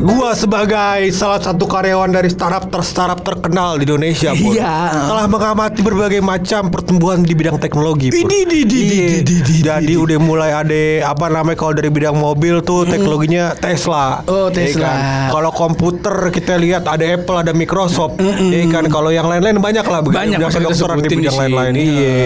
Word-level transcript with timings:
Gua 0.00 0.32
sebagai 0.32 1.12
salah 1.12 1.36
satu 1.36 1.68
karyawan 1.68 2.08
dari 2.08 2.32
startup 2.32 2.72
ter 2.72 2.80
startup 2.80 3.20
terkenal 3.20 3.76
di 3.76 3.84
Indonesia, 3.84 4.32
Pur, 4.32 4.56
Iya. 4.56 4.96
telah 5.04 5.26
mengamati 5.28 5.84
berbagai 5.84 6.24
macam 6.24 6.72
pertumbuhan 6.72 7.20
di 7.20 7.36
bidang 7.36 7.60
teknologi. 7.60 8.08
Pur. 8.08 8.24
Ini, 8.24 8.38
di, 8.48 8.60
di, 8.64 8.80
di, 8.80 8.80
Iya. 8.80 9.20
di, 9.20 9.36
di, 9.44 9.56
Jadi 9.60 9.92
udah 9.94 10.16
mulai 10.16 10.56
ada 10.56 10.82
apa 11.04 11.28
namanya 11.28 11.52
kalau 11.54 11.76
dari 11.76 11.92
bidang 11.92 12.16
mobil 12.16 12.64
tuh 12.64 12.88
teknologinya 12.88 13.52
Tesla. 13.54 14.24
Oh, 14.24 14.48
Iya 14.48 14.56
Tesla. 14.56 14.88
kan? 14.88 14.98
Kalau 15.36 15.50
komputer 15.52 16.16
kita 16.32 16.56
lihat 16.56 16.88
ada 16.88 17.04
Apple, 17.04 17.36
ada 17.36 17.52
Microsoft. 17.52 18.16
Iya 18.24 18.72
kan? 18.72 18.88
Kalau 18.88 19.12
yang 19.12 19.28
lain-lain 19.28 19.60
banyak 19.60 19.84
lah. 19.84 20.00
Banyak, 20.00 20.40
masa 20.40 20.58
kita 20.58 20.72
kedokteran 20.72 20.96
di 21.04 21.08
bidang 21.12 21.36
lain-lain. 21.36 21.72
Iya. 21.76 22.16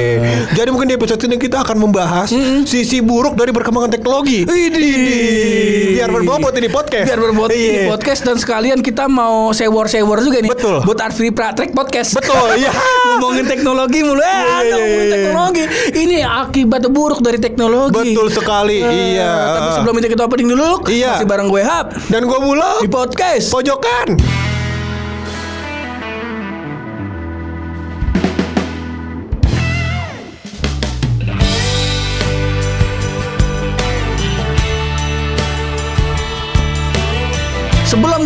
Jadi 0.54 0.68
mungkin 0.70 0.86
di 0.86 0.94
episode 0.94 1.18
ini 1.26 1.42
kita 1.42 1.66
akan 1.66 1.76
membahas 1.82 2.30
sisi 2.64 3.02
buruk 3.02 3.34
dari 3.34 3.50
perkembangan 3.50 3.90
teknologi. 3.90 4.46
Widih. 4.46 5.98
Biar 5.98 6.08
berbobot 6.08 6.54
ini 6.54 6.70
podcast. 6.70 7.10
Biar 7.10 7.18
berbobot 7.18 7.50
Iya. 7.64 7.72
ini 7.74 7.88
podcast 7.88 8.20
dan 8.22 8.36
sekalian 8.36 8.78
kita 8.78 9.04
mau 9.06 9.50
sewor-sewor 9.50 10.20
juga 10.20 10.38
nih. 10.38 10.50
Betul. 10.50 10.84
Buat 10.84 11.00
Arfi 11.00 11.30
Pratrek 11.30 11.72
podcast. 11.72 12.14
Betul, 12.14 12.56
iya. 12.56 12.70
ngomongin 13.14 13.46
teknologi 13.46 14.00
mulu. 14.00 14.18
Eh, 14.18 14.24
Iya, 14.24 14.36
iya, 14.36 14.54
ngomongin 14.70 14.84
iya, 14.84 15.00
iya. 15.00 15.14
teknologi. 15.14 15.62
Ini 15.94 16.16
akibat 16.22 16.82
buruk 16.88 17.20
dari 17.20 17.38
teknologi. 17.38 18.12
Betul 18.12 18.28
sekali, 18.28 18.78
Eh, 18.78 19.16
iya. 19.16 19.32
Tapi 19.56 19.68
sebelum 19.74 19.94
itu 19.96 20.08
kita 20.12 20.22
opening 20.24 20.48
dulu. 20.50 20.84
Iya. 20.86 21.16
Masih 21.16 21.26
bareng 21.26 21.48
gue 21.48 21.62
Hap 21.62 21.86
Dan 22.06 22.24
gue 22.24 22.38
mulai 22.38 22.82
di 22.82 22.88
podcast. 22.88 23.48
pojokan. 23.50 24.20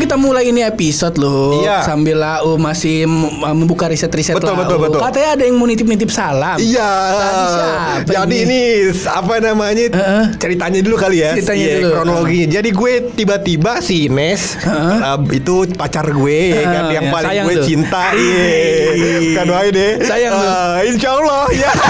Kita 0.08 0.16
mulai 0.16 0.48
ini 0.48 0.64
episode 0.64 1.20
loh, 1.20 1.60
Iya. 1.60 1.84
sambil 1.84 2.16
Lau 2.16 2.56
masih 2.56 3.04
membuka 3.04 3.92
riset-riset 3.92 4.32
Betul, 4.32 4.56
Lau. 4.56 4.64
betul, 4.64 4.76
betul. 4.80 5.00
Katanya 5.04 5.36
ada 5.36 5.44
yang 5.44 5.60
mau 5.60 5.68
nitip-nitip 5.68 6.08
salam. 6.08 6.56
Iya. 6.56 6.90
Jadi 8.08 8.36
ini? 8.40 8.48
ini 8.48 8.60
apa 9.04 9.36
namanya? 9.36 9.84
Heeh. 9.92 10.24
Ceritanya 10.40 10.80
dulu 10.80 10.96
kali 10.96 11.20
ya. 11.20 11.36
Ceritanya 11.36 11.60
Iya, 11.60 11.76
dulu. 11.76 11.92
Kronologinya. 11.92 12.48
Jadi 12.56 12.68
gue 12.72 12.92
tiba-tiba 13.12 13.72
si 13.84 14.08
Ines 14.08 14.56
uh, 14.64 15.20
itu 15.28 15.68
pacar 15.76 16.08
gue 16.08 16.40
ya 16.56 16.62
kan 16.64 16.72
Heeh, 16.88 16.94
yang 16.96 17.04
ya, 17.04 17.12
paling 17.12 17.28
sayang 17.28 17.44
gue 17.44 17.54
tuh. 17.54 17.66
cinta. 17.68 18.04
Iya. 18.16 19.36
Kan 19.36 19.44
doain 19.44 19.72
deh. 19.76 19.92
Sayang 20.00 20.32
tuh. 20.32 20.48
Eh, 20.48 20.76
Insya 20.88 21.10
Allah 21.12 21.42
ya. 21.52 21.70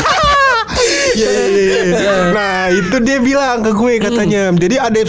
Iya, 1.18 1.30
iya, 1.50 1.80
iya. 1.90 2.14
Nah 2.30 2.70
itu 2.70 2.96
dia 3.02 3.18
bilang 3.18 3.66
ke 3.66 3.74
gue 3.74 3.98
katanya 3.98 4.54
Jadi 4.54 4.76
ada 4.78 5.00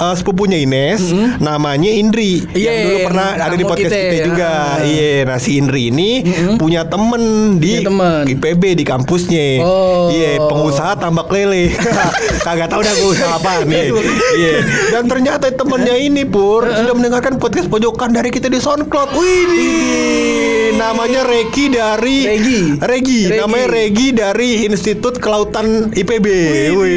uh, 0.00 0.12
sepupunya 0.12 0.58
Ines 0.58 1.12
Namanya 1.38 1.88
Indri 1.88 2.42
Iya, 2.50 2.56
Yang 2.66 2.76
dulu 2.80 2.90
yang 2.90 3.06
pernah 3.06 3.28
ada 3.36 3.54
di 3.54 3.64
podcast 3.64 3.92
kita 3.92 4.00
kita, 4.02 4.16
ya. 4.16 4.24
juga 4.24 4.48
Ah. 4.50 4.74
Iya 4.82 5.12
Nah 5.24 5.38
si 5.38 5.50
Indri 5.54 5.82
ini 5.86 6.10
punya 6.56 6.82
temen 6.84 7.22
di 7.56 7.80
temen. 7.80 8.24
IPB 8.26 8.62
di 8.74 8.84
kampusnya 8.84 9.60
Oh. 9.60 10.08
Iya 10.08 10.40
pengusaha 10.42 10.92
tambak 10.96 11.28
lele 11.28 11.70
Kagak 12.46 12.68
tahu 12.68 12.80
dah 12.80 12.92
gue 12.92 13.08
usaha 13.08 13.36
apa 13.36 13.62
nih 13.62 13.92
Iya 14.40 14.54
Dan 14.90 15.04
ternyata 15.06 15.46
temennya 15.50 15.94
ini 15.94 16.24
Pur 16.24 16.64
Sudah 16.64 16.92
mendengarkan 16.92 17.36
podcast 17.36 17.68
pojokan 17.68 18.10
dari 18.10 18.28
kita 18.28 18.48
di 18.48 18.58
Soundcloud 18.58 19.12
Wih 19.12 20.72
Namanya 20.72 21.22
Regi 21.22 21.66
dari 21.68 22.18
Regi. 22.24 22.60
Regi, 22.80 23.20
Regi. 23.26 23.36
namanya 23.36 23.66
Regi 23.68 24.08
dari 24.10 24.50
Institut 24.64 25.20
Kelautan 25.20 25.92
IPB. 25.92 26.26
Wih, 26.72 26.96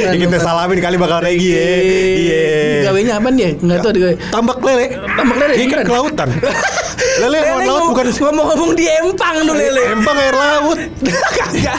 Mantap, 0.00 0.14
kita 0.16 0.30
mantap. 0.30 0.44
salamin 0.44 0.78
kali 0.78 0.96
bakal 0.96 1.18
Regi 1.20 1.50
ya. 1.50 1.66
Iya. 1.80 2.44
Gawenya 2.90 3.12
apa 3.16 3.28
dia? 3.32 3.48
Enggak 3.56 3.78
tahu 3.80 3.92
dia. 3.96 4.12
Tambak 4.28 4.58
lele. 4.60 4.86
Tambak 4.96 5.36
lele, 5.40 5.54
Iya 5.56 5.66
kan 5.72 5.80
kelautan. 5.88 6.28
lele 7.22 7.38
air 7.40 7.60
laut 7.64 7.82
bukan 7.92 8.06
ngomong-ngomong 8.12 8.72
di 8.76 8.84
empang 8.88 9.36
tuh 9.44 9.54
lele. 9.56 9.82
Empang 9.92 10.16
air 10.16 10.36
laut. 10.36 10.78
Kagak. 11.50 11.78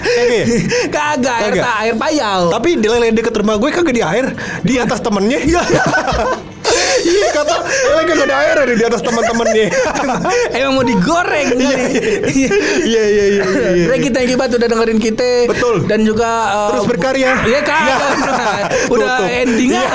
Kagak. 0.92 1.38
Air, 1.42 1.64
air 1.64 1.96
payau. 1.98 2.42
Tapi 2.54 2.70
di 2.78 2.88
lele 2.90 3.14
deket 3.14 3.34
rumah 3.38 3.56
gue 3.58 3.70
kagak 3.70 3.96
di 3.96 4.04
air, 4.04 4.34
di 4.66 4.78
atas 4.78 5.00
temennya. 5.02 5.40
Iya 5.42 5.62
kata 7.32 7.56
lele 7.62 8.04
kagak 8.04 8.26
ada 8.26 8.36
air 8.40 8.56
ada 8.58 8.74
di 8.74 8.84
atas 8.84 9.02
teman-temannya. 9.02 9.66
Emang 10.58 10.74
mau 10.74 10.86
digoreng. 10.86 11.48
Iya 11.52 11.78
iya 12.82 13.26
iya. 13.28 13.44
iya. 13.74 13.86
Regi 13.88 14.10
thank 14.10 14.30
you 14.30 14.38
banget 14.38 14.58
udah 14.58 14.68
dengerin 14.68 14.98
kita 14.98 15.30
Betul. 15.48 15.86
Dan 15.86 16.04
juga 16.04 16.30
uh, 16.50 16.70
Terus 16.72 16.86
berkarya. 16.88 17.32
Iya 17.44 17.60
kagak 17.62 17.80
Iya. 17.92 17.98
Udah 18.88 19.16
Tutup. 19.18 19.30
ending 19.34 19.72
Iya. 19.72 19.90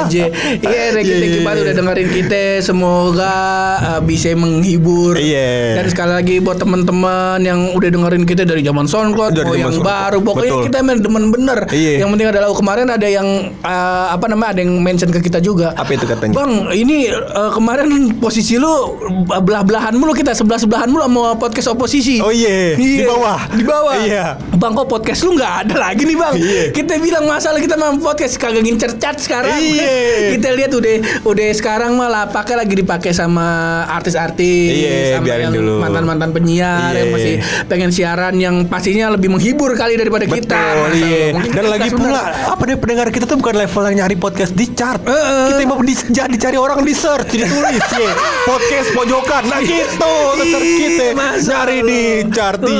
aja 0.00 0.24
Iya 0.56 0.82
Regi 0.92 1.08
Iya, 1.08 1.16
thank 1.16 1.30
you 1.30 1.36
iya, 1.36 1.44
banget 1.44 1.56
iya. 1.56 1.64
udah 1.64 1.74
dengerin 1.76 2.08
kita 2.10 2.42
Semoga 2.60 3.34
uh, 3.78 4.00
bisa 4.00 4.32
menghibur 4.32 5.14
Iya. 5.14 5.76
Dan 5.76 5.86
sekali 5.86 6.12
lagi 6.12 6.34
buat 6.38 6.56
teman-teman 6.56 7.38
Yang 7.40 7.60
udah 7.74 7.88
dengerin 7.90 8.24
kita 8.24 8.42
dari 8.44 8.62
zaman 8.62 8.86
SoundCloud 8.86 9.32
Dari 9.32 9.44
Mau 9.44 9.52
zaman 9.52 9.60
yang 9.60 9.72
SoundCloud. 9.72 10.00
baru 10.06 10.18
Pokoknya 10.20 10.52
Betul. 10.52 10.64
kita 10.66 10.76
emang 10.80 10.98
demen 10.98 11.24
bener 11.28 11.58
Iya. 11.70 11.92
Yang 12.00 12.08
penting 12.10 12.28
adalah 12.28 12.48
kemarin 12.50 12.86
ada 12.88 13.08
yang 13.08 13.28
uh, 13.60 14.06
Apa 14.10 14.24
namanya 14.26 14.50
Ada 14.52 14.60
yang 14.62 14.72
mention 14.80 15.10
ke 15.10 15.20
kita 15.20 15.38
juga 15.38 15.72
Apa 15.74 15.90
itu 15.92 16.04
katanya? 16.04 16.34
Bang 16.40 16.72
ini 16.72 17.12
uh, 17.12 17.52
kemarin 17.52 17.88
posisi 18.16 18.56
lu 18.56 18.96
Belah-belahan 19.28 19.92
mulu 19.92 20.16
kita 20.16 20.32
Sebelah-sebelahan 20.32 20.88
mulu 20.88 21.04
sama 21.04 21.36
podcast 21.36 21.68
oposisi 21.68 22.16
Oh 22.16 22.32
iya, 22.32 22.72
di 22.72 23.04
bawah. 23.04 23.44
Di 23.52 23.60
bawah 23.60 23.94
Iya. 24.00 24.40
Bang 24.56 24.72
kok 24.72 24.88
podcast 24.88 25.20
lu 25.22 25.36
nggak 25.36 25.68
ada 25.68 25.74
lagi 25.78 26.08
nih 26.08 26.16
bang 26.16 26.34
Iya. 26.34 26.62
Kita 26.72 26.96
bilang 26.96 27.28
masalah 27.28 27.60
kita 27.60 27.76
mah 27.76 27.92
podcast 28.00 28.40
Kagak 28.40 28.64
ngincer 28.64 28.96
cat 28.96 29.20
sekarang 29.20 29.52
Iya. 29.60 29.84
Kita 30.32 30.48
lihat 30.56 30.72
udah 30.72 30.94
Udah 31.28 31.46
sekarang 31.52 31.92
malah 31.92 32.24
pakai 32.24 32.56
lagi 32.56 32.72
dipakai 32.72 33.12
sama 33.12 33.44
artis-artis 33.90 34.80
Iya, 34.80 35.20
sama 35.20 35.28
yang 35.36 35.52
dulu. 35.52 35.76
Mantan-mantan 35.76 36.32
penyiar 36.32 36.96
Iya. 36.96 37.04
Yang 37.04 37.08
masih 37.12 37.34
pengen 37.68 37.90
siaran 37.92 38.34
Yang 38.40 38.64
pastinya 38.64 39.12
lebih 39.12 39.28
menghibur 39.28 39.76
kali 39.76 40.00
daripada 40.00 40.24
kita 40.24 40.56
Betul, 40.56 41.04
iya. 41.04 41.36
mungkin 41.36 41.50
Dan 41.52 41.64
kita 41.68 41.68
lagi 41.68 41.90
pula 41.92 42.22
apa 42.48 42.62
nih 42.64 42.76
pendengar 42.80 43.06
kita 43.12 43.28
tuh 43.28 43.36
bukan 43.36 43.54
level 43.58 43.82
yang 43.84 43.96
nyari 44.00 44.16
podcast 44.16 44.52
di 44.54 44.66
chart. 44.72 45.04
Heeh. 45.04 45.46
Kita 45.52 45.62
mau 45.66 45.82
di, 45.82 45.94
dicari 46.30 46.56
orang 46.56 46.80
di 46.80 46.92
search, 46.92 47.30
ditulis 47.32 47.82
ya. 47.90 48.12
Podcast 48.42 48.88
pojokan. 48.90 49.42
Nah 49.44 49.60
gitu, 49.60 50.14
search 50.40 50.72
kita. 50.72 51.02
Iya, 51.02 51.08
masa 51.12 51.50
Nyari 51.56 51.78
lu. 51.78 51.86
di 51.86 52.00
chart 52.30 52.60
Eh, 52.60 52.70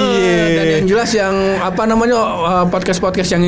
Dan 0.51 0.65
iya. 0.65 0.73
yang 0.73 0.85
jelas 0.87 1.11
yang 1.11 1.35
apa 1.59 1.83
namanya 1.85 2.17
uh, 2.17 2.65
podcast-podcast 2.65 3.31
yang 3.33 3.45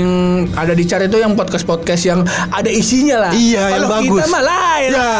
ada 0.52 0.72
di 0.72 0.82
chart 0.82 1.02
itu 1.02 1.16
yang 1.16 1.32
podcast-podcast 1.32 2.02
yang 2.04 2.20
ada 2.48 2.68
isinya 2.68 3.28
lah. 3.28 3.32
Iya, 3.32 3.62
yang 3.68 3.72
Kalau 3.78 3.88
bagus. 3.92 4.18
kita 4.18 4.26
mah 4.28 4.42
lain. 4.42 4.90
Ya, 4.92 5.10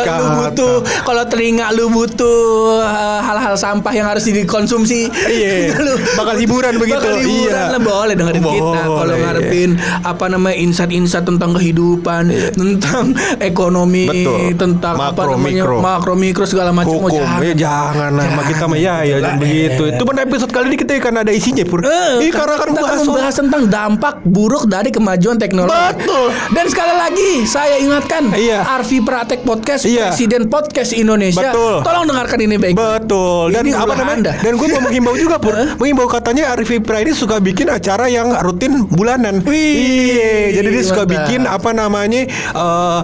kalau 0.00 0.18
lu 0.18 0.38
butuh, 0.40 0.74
kalau 1.02 1.22
telinga 1.24 1.66
lu 1.70 1.84
butuh 1.88 2.40
uh, 2.80 3.20
hal-hal 3.20 3.54
sampah 3.54 3.92
yang 3.92 4.06
harus 4.06 4.24
dikonsumsi. 4.24 5.06
Iya. 5.08 5.74
lu 5.84 5.92
Bakal 6.16 6.34
hiburan 6.36 6.74
begitu. 6.76 6.98
Bakal 6.98 7.14
hiburan 7.18 7.38
Iya. 7.60 7.70
lah 7.70 7.80
boleh 7.80 8.14
dengerin 8.14 8.42
kita. 8.42 8.80
Kalau 8.80 8.98
Boleh, 9.00 9.16
ngarepin 9.18 9.70
apa 10.02 10.24
namanya 10.26 10.56
insight-insight 10.56 11.24
tentang 11.24 11.50
kehidupan, 11.52 12.22
tentang 12.52 13.04
ekonomi, 13.40 13.99
Iya. 14.00 14.10
Betul. 14.10 14.38
tentang 14.56 14.94
apa 14.94 15.12
Makro, 15.12 15.30
namanya 15.32 15.54
mikro. 15.56 15.76
makro 15.78 16.12
mikro 16.14 16.44
segala 16.44 16.70
macam. 16.70 16.92
Oh, 16.92 17.00
Hukum, 17.02 17.16
jangan. 17.16 17.40
ya 17.40 17.54
jangan 17.54 18.10
sama 18.12 18.42
kita 18.44 18.64
mah 18.64 18.78
ya 18.78 18.94
ya 19.00 19.16
jangan 19.16 19.20
Jangan. 19.20 19.38
begitu. 19.40 19.82
Itu 19.86 20.02
kan 20.04 20.16
episode 20.20 20.50
kali 20.50 20.66
ini 20.66 20.76
kita 20.76 20.92
kan 20.98 21.14
ada 21.16 21.30
isinya 21.30 21.64
pur. 21.64 21.80
Eh, 21.80 22.12
Ini 22.18 22.28
karena 22.30 22.54
kan 22.56 22.68
bahas 22.70 22.88
akan 22.92 23.06
membahas 23.06 23.34
tentang 23.36 23.62
dampak 23.66 24.14
buruk 24.22 24.64
dari 24.66 24.90
kemajuan 24.90 25.36
teknologi. 25.36 25.72
Betul. 25.72 26.26
Dan 26.50 26.64
sekali 26.66 26.94
lagi 26.94 27.30
saya 27.44 27.76
ingatkan, 27.76 28.22
Iya. 28.30 28.60
Arfi 28.70 29.00
Pratek 29.00 29.40
Podcast, 29.42 29.82
Iya. 29.82 30.10
Presiden 30.10 30.46
Podcast 30.46 30.90
Indonesia. 30.92 31.50
Betul. 31.50 31.74
Tolong 31.82 32.04
dengarkan 32.06 32.38
ini 32.40 32.56
baik. 32.56 32.74
Betul. 32.74 33.50
Dan 33.50 33.62
Ini 33.62 33.74
apa 33.74 33.94
namanya? 33.94 34.08
Anda. 34.12 34.32
Dan 34.40 34.52
gue 34.54 34.66
mau 34.68 34.82
menghimbau 34.82 35.14
juga 35.14 35.36
pur. 35.36 35.54
menghimbau 35.76 36.06
katanya 36.06 36.50
Arif 36.50 36.68
Ipra 36.68 36.98
ini 36.98 37.12
suka 37.12 37.38
bikin 37.38 37.66
acara 37.66 38.06
yang 38.06 38.32
rutin 38.40 38.84
bulanan. 38.86 39.40
Wih, 39.42 40.10
Iya. 40.10 40.60
Jadi 40.60 40.68
dia 40.70 40.84
suka 40.84 41.02
bikin 41.04 41.44
apa 41.44 41.70
namanya 41.70 42.26
eh, 42.26 42.98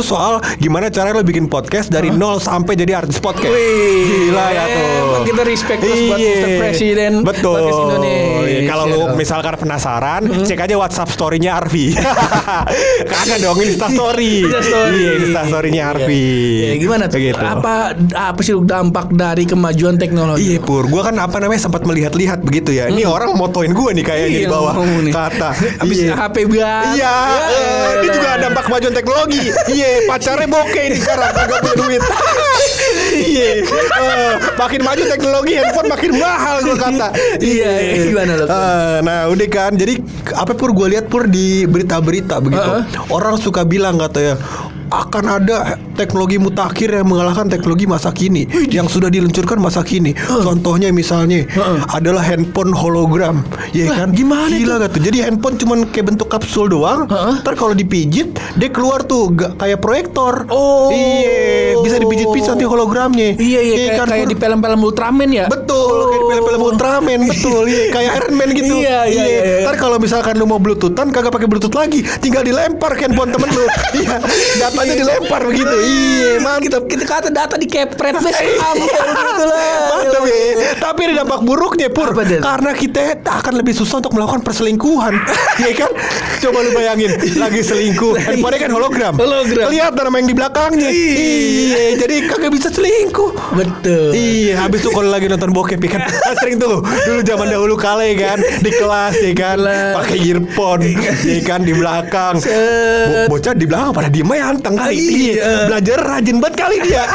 kursus-kursus 0.00 0.08
soal 0.08 0.34
gimana 0.58 0.88
cara 0.88 1.12
lo 1.12 1.20
bikin 1.20 1.46
podcast 1.46 1.92
dari 1.92 2.08
nol 2.08 2.40
sampai 2.40 2.72
jadi 2.74 3.04
artis 3.04 3.20
podcast. 3.20 3.52
Wih, 3.52 4.32
Gila 4.32 4.46
ya 4.52 4.64
tuh. 4.64 4.99
Kita 5.40 5.48
respect 5.48 5.80
terus 5.80 6.00
buat 6.04 6.20
Iya. 6.20 6.32
Mr. 6.36 6.50
Presiden 6.60 7.12
Betul. 7.24 7.64
Indonesia. 7.64 8.44
Iya, 8.44 8.60
Kalau 8.68 8.84
lu 8.84 9.00
misalkan 9.16 9.54
penasaran, 9.56 10.22
cek 10.44 10.60
aja 10.60 10.76
WhatsApp 10.76 11.08
story-nya 11.08 11.56
Arfi. 11.56 11.96
Kagak 13.10 13.38
dong 13.40 13.56
Insta 13.58 13.88
story. 13.88 14.44
Insta 14.44 14.60
story. 14.60 15.00
Iya, 15.00 15.10
Insta 15.18 15.40
story-nya 15.48 15.82
Arfi. 15.88 16.24
Ya, 16.62 16.74
gimana 16.76 17.04
tuh? 17.06 17.16
Begitu. 17.16 17.40
Apa 17.40 17.96
apa 18.12 18.40
sih 18.40 18.52
dampak 18.60 19.08
dari 19.10 19.44
kemajuan 19.44 19.96
teknologi? 19.96 20.44
Iya 20.46 20.60
pur, 20.60 20.84
gua 20.86 21.08
kan 21.08 21.16
apa 21.16 21.40
namanya 21.40 21.62
sempat 21.62 21.88
melihat-lihat 21.88 22.44
begitu 22.44 22.76
ya. 22.76 22.92
Ini 22.92 23.08
orang 23.08 23.32
motoin 23.34 23.72
gua 23.72 23.96
nih 23.96 24.04
kayaknya 24.04 24.28
di 24.30 24.40
Iya, 24.44 24.50
bawah 24.50 24.74
nih. 24.76 25.12
kata. 25.14 25.50
Habis 25.80 25.98
Iya. 26.02 26.12
HP 26.18 26.36
banget. 26.44 26.60
Iya, 26.92 26.98
Ya, 27.00 27.14
eh, 27.48 27.90
ini 27.96 28.08
juga 28.12 28.30
dampak 28.38 28.62
kemajuan 28.66 28.92
teknologi. 28.92 29.40
Iya, 29.70 29.88
pacarnya 30.04 30.44
bokeh 30.46 30.84
ini 30.86 30.96
sekarang 30.98 31.32
kagak 31.32 31.58
punya 31.62 31.74
duit. 31.78 32.02
Iya. 33.30 33.50
Eh, 34.00 34.32
makin 34.56 34.80
maju 34.80 35.02
teknologi 35.06 35.52
handphone 35.60 35.88
makin 35.92 36.10
mahal 36.16 36.56
gue 36.64 36.76
kata. 36.78 37.08
Iya, 37.36 37.72
iya. 37.78 38.02
Gimana 38.08 38.32
lo? 38.40 38.44
Eh, 38.48 38.98
nah 39.04 39.28
udah 39.28 39.48
kan 39.52 39.72
Jadi 39.76 40.00
apa 40.32 40.56
pur 40.56 40.72
gue 40.72 40.96
lihat 40.96 41.06
pur 41.12 41.28
di 41.28 41.68
berita-berita 41.68 42.40
begitu. 42.40 42.70
Orang 43.12 43.36
suka 43.36 43.62
bilang 43.68 44.00
katanya 44.00 44.40
akan 44.90 45.24
ada 45.40 45.78
teknologi 45.94 46.36
mutakhir 46.36 46.90
yang 46.90 47.06
mengalahkan 47.06 47.46
teknologi 47.46 47.86
masa 47.86 48.10
kini 48.10 48.46
yang 48.68 48.90
sudah 48.90 49.08
diluncurkan 49.08 49.62
masa 49.62 49.86
kini. 49.86 50.12
Contohnya 50.18 50.90
misalnya 50.90 51.46
adalah 51.94 52.20
handphone 52.20 52.74
hologram, 52.74 53.46
ya 53.70 53.90
kan? 53.94 54.10
gimana 54.10 54.50
Gila 54.50 54.82
gak 54.82 54.98
tuh? 54.98 55.02
Jadi 55.02 55.18
handphone 55.22 55.56
cuman 55.56 55.78
kayak 55.94 56.14
bentuk 56.14 56.28
kapsul 56.28 56.66
doang. 56.66 57.06
Heeh. 57.06 57.34
Ntar 57.46 57.54
kalau 57.54 57.74
dipijit 57.74 58.34
dia 58.58 58.68
keluar 58.68 59.06
tuh 59.06 59.30
gak 59.32 59.56
kayak 59.62 59.78
proyektor. 59.78 60.44
Oh. 60.50 60.90
iya, 60.90 61.78
bisa 61.78 61.96
dipijit-pijit 62.02 62.50
nanti 62.50 62.66
hologramnya. 62.66 63.38
Iya, 63.38 63.60
iya, 63.62 63.74
kayak, 63.76 63.94
kan, 64.02 64.06
kayak 64.10 64.26
di 64.26 64.36
film-film 64.36 64.80
Ultraman 64.82 65.30
ya. 65.30 65.46
Betul, 65.46 66.10
kayak 66.10 66.18
di 66.18 66.26
film-film 66.34 66.60
Ultraman, 66.60 67.20
betul. 67.30 67.62
Iya, 67.70 67.82
kayak 67.94 68.10
Iron 68.18 68.34
Man 68.34 68.48
gitu. 68.52 68.74
Iya, 68.82 68.98
iya, 69.06 69.24
iya. 69.24 69.42
Ntar 69.68 69.76
kalau 69.78 69.96
misalkan 70.02 70.34
lu 70.34 70.44
mau 70.50 70.58
bluetoothan 70.58 71.14
kagak 71.14 71.30
pakai 71.30 71.46
bluetooth 71.46 71.76
lagi, 71.78 72.02
tinggal 72.18 72.42
dilempar 72.42 72.98
handphone 72.98 73.30
temen 73.30 73.50
lu. 73.54 73.66
Iya, 73.90 74.16
datanya 74.80 74.96
dilempar 74.96 75.40
begitu. 75.44 75.76
Iya, 75.76 76.30
mantap. 76.40 76.82
Kita 76.88 77.04
kata 77.04 77.28
data 77.28 77.54
di 77.60 77.66
kepret 77.68 78.16
wes 78.24 78.32
sama 78.32 78.72
gitu 78.80 79.44
lah. 79.44 79.60
Mantap 79.92 80.22
ya. 80.24 80.38
Tapi 80.80 81.00
ada 81.04 81.14
dampak 81.24 81.40
buruknya 81.44 81.88
Pur? 81.92 82.16
Karena 82.16 82.70
kita 82.72 83.20
akan 83.20 83.54
lebih 83.60 83.76
susah 83.76 84.00
untuk 84.00 84.16
melakukan 84.16 84.40
perselingkuhan. 84.40 85.14
Iya 85.60 85.76
kan? 85.76 85.92
Coba 86.40 86.64
lu 86.64 86.72
bayangin 86.72 87.12
Lagi 87.36 87.60
selingkuh. 87.60 88.16
Handphonenya 88.16 88.64
kan 88.64 88.72
hologram. 88.72 89.12
Hologram. 89.20 89.68
Kelihatan 89.68 90.02
sama 90.08 90.16
yang 90.24 90.28
di 90.32 90.36
belakangnya. 90.36 90.88
Iya. 90.88 92.00
Jadi 92.00 92.16
kagak 92.32 92.48
bisa 92.48 92.72
selingkuh. 92.72 93.36
Betul. 93.52 94.16
Iya, 94.16 94.64
habis 94.64 94.80
tuh 94.80 94.88
kalau 94.88 95.12
lagi 95.12 95.28
nonton 95.28 95.52
bokep 95.52 95.76
ya 95.84 96.00
kan? 96.00 96.02
Kan 96.30 96.34
sering 96.40 96.56
tuh 96.56 96.80
dulu 96.80 97.20
zaman 97.20 97.52
dahulu 97.52 97.74
kala 97.76 98.08
ya 98.08 98.16
kan? 98.32 98.38
Di 98.40 98.70
kelas 98.72 99.20
ya 99.20 99.32
kan? 99.36 99.58
Pakai 100.00 100.16
earphone 100.16 100.80
ya 101.28 101.40
kan? 101.44 101.60
Di 101.60 101.72
belakang. 101.76 102.34
Bo- 102.40 103.36
bocah 103.36 103.52
di 103.52 103.66
belakang 103.68 103.92
pada 103.92 104.08
diem 104.08 104.30
aja 104.32 104.44
anteng 104.70 104.78
kali. 104.78 104.94
Iya. 104.96 105.34
Iya. 105.34 105.52
Belajar 105.66 105.98
rajin 105.98 106.36
banget 106.38 106.56
kali 106.62 106.76
dia. 106.86 107.04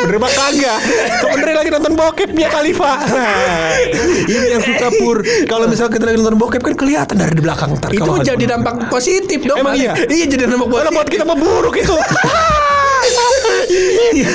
Bener 0.00 0.16
banget 0.16 0.36
kagak 0.40 0.78
Sebenernya 1.20 1.56
lagi 1.60 1.70
nonton 1.76 1.92
bokep 1.92 2.30
dia 2.32 2.48
kali 2.48 2.72
pak 2.72 2.98
Nah, 3.04 3.76
Ini 4.24 4.46
yang 4.56 4.64
suka 4.64 4.88
pur 4.96 5.20
Kalau 5.44 5.68
misalnya 5.68 5.92
kita 5.92 6.04
lagi 6.08 6.16
nonton 6.24 6.36
bokep 6.40 6.62
kan 6.64 6.72
kelihatan 6.72 7.16
dari 7.20 7.36
di 7.36 7.42
belakang 7.44 7.76
ntar 7.76 7.92
Itu 7.92 8.08
kalau 8.08 8.24
jadi 8.24 8.44
dampak 8.48 8.88
positif 8.88 9.44
dong. 9.44 9.60
Emang 9.60 9.76
iya? 9.76 9.92
Iya 10.08 10.24
jadi 10.24 10.48
dampak 10.48 10.72
positif. 10.72 10.96
buat 10.96 11.08
kita 11.12 11.24
memburuk 11.28 11.74
itu 11.76 11.92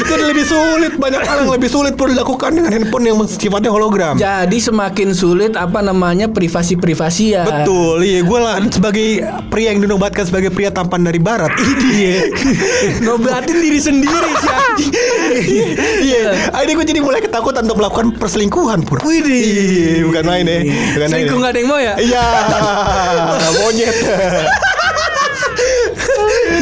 Kan 0.06 0.20
lebih 0.24 0.46
sulit 0.46 0.94
Banyak 0.96 1.22
hal 1.24 1.38
yang 1.44 1.52
lebih 1.52 1.70
sulit 1.70 1.94
pun 1.96 2.12
dilakukan 2.12 2.56
Dengan 2.56 2.72
handphone 2.72 3.06
yang 3.06 3.18
sifatnya 3.26 3.72
hologram 3.72 4.16
Jadi 4.16 4.58
semakin 4.58 5.12
sulit 5.12 5.54
apa 5.56 5.80
namanya 5.82 6.28
privasi-privasi 6.30 7.26
ya. 7.34 7.44
Betul, 7.48 8.04
iya 8.04 8.20
gue 8.22 8.40
lah 8.40 8.60
sebagai 8.68 9.24
pria 9.48 9.72
yang 9.72 9.82
dinobatkan 9.82 10.28
sebagai 10.28 10.52
pria 10.52 10.70
tampan 10.70 11.04
dari 11.04 11.18
barat. 11.18 11.52
Iya, 11.96 12.28
Nobatin 13.06 13.62
diri 13.62 13.80
sendiri 13.80 14.32
sih. 14.42 14.52
anjing. 14.52 14.92
iya. 16.04 16.52
Ini 16.52 16.72
gue 16.76 16.86
jadi 16.86 17.00
mulai 17.00 17.24
ketakutan 17.24 17.64
untuk 17.64 17.80
melakukan 17.80 18.12
perselingkuhan 18.20 18.84
pur. 18.84 19.00
Widih. 19.06 19.32
Iya, 19.32 20.04
bukan 20.04 20.24
main 20.28 20.44
ya. 20.44 20.60
Bukan 20.66 21.08
main 21.08 21.12
Selingkuh 21.14 21.38
ya. 21.38 21.40
nggak 21.40 21.52
ada 21.54 21.60
yang 21.62 21.70
mau 21.70 21.80
ya? 21.80 21.94
Iya, 21.96 22.26
monyet. 23.64 23.96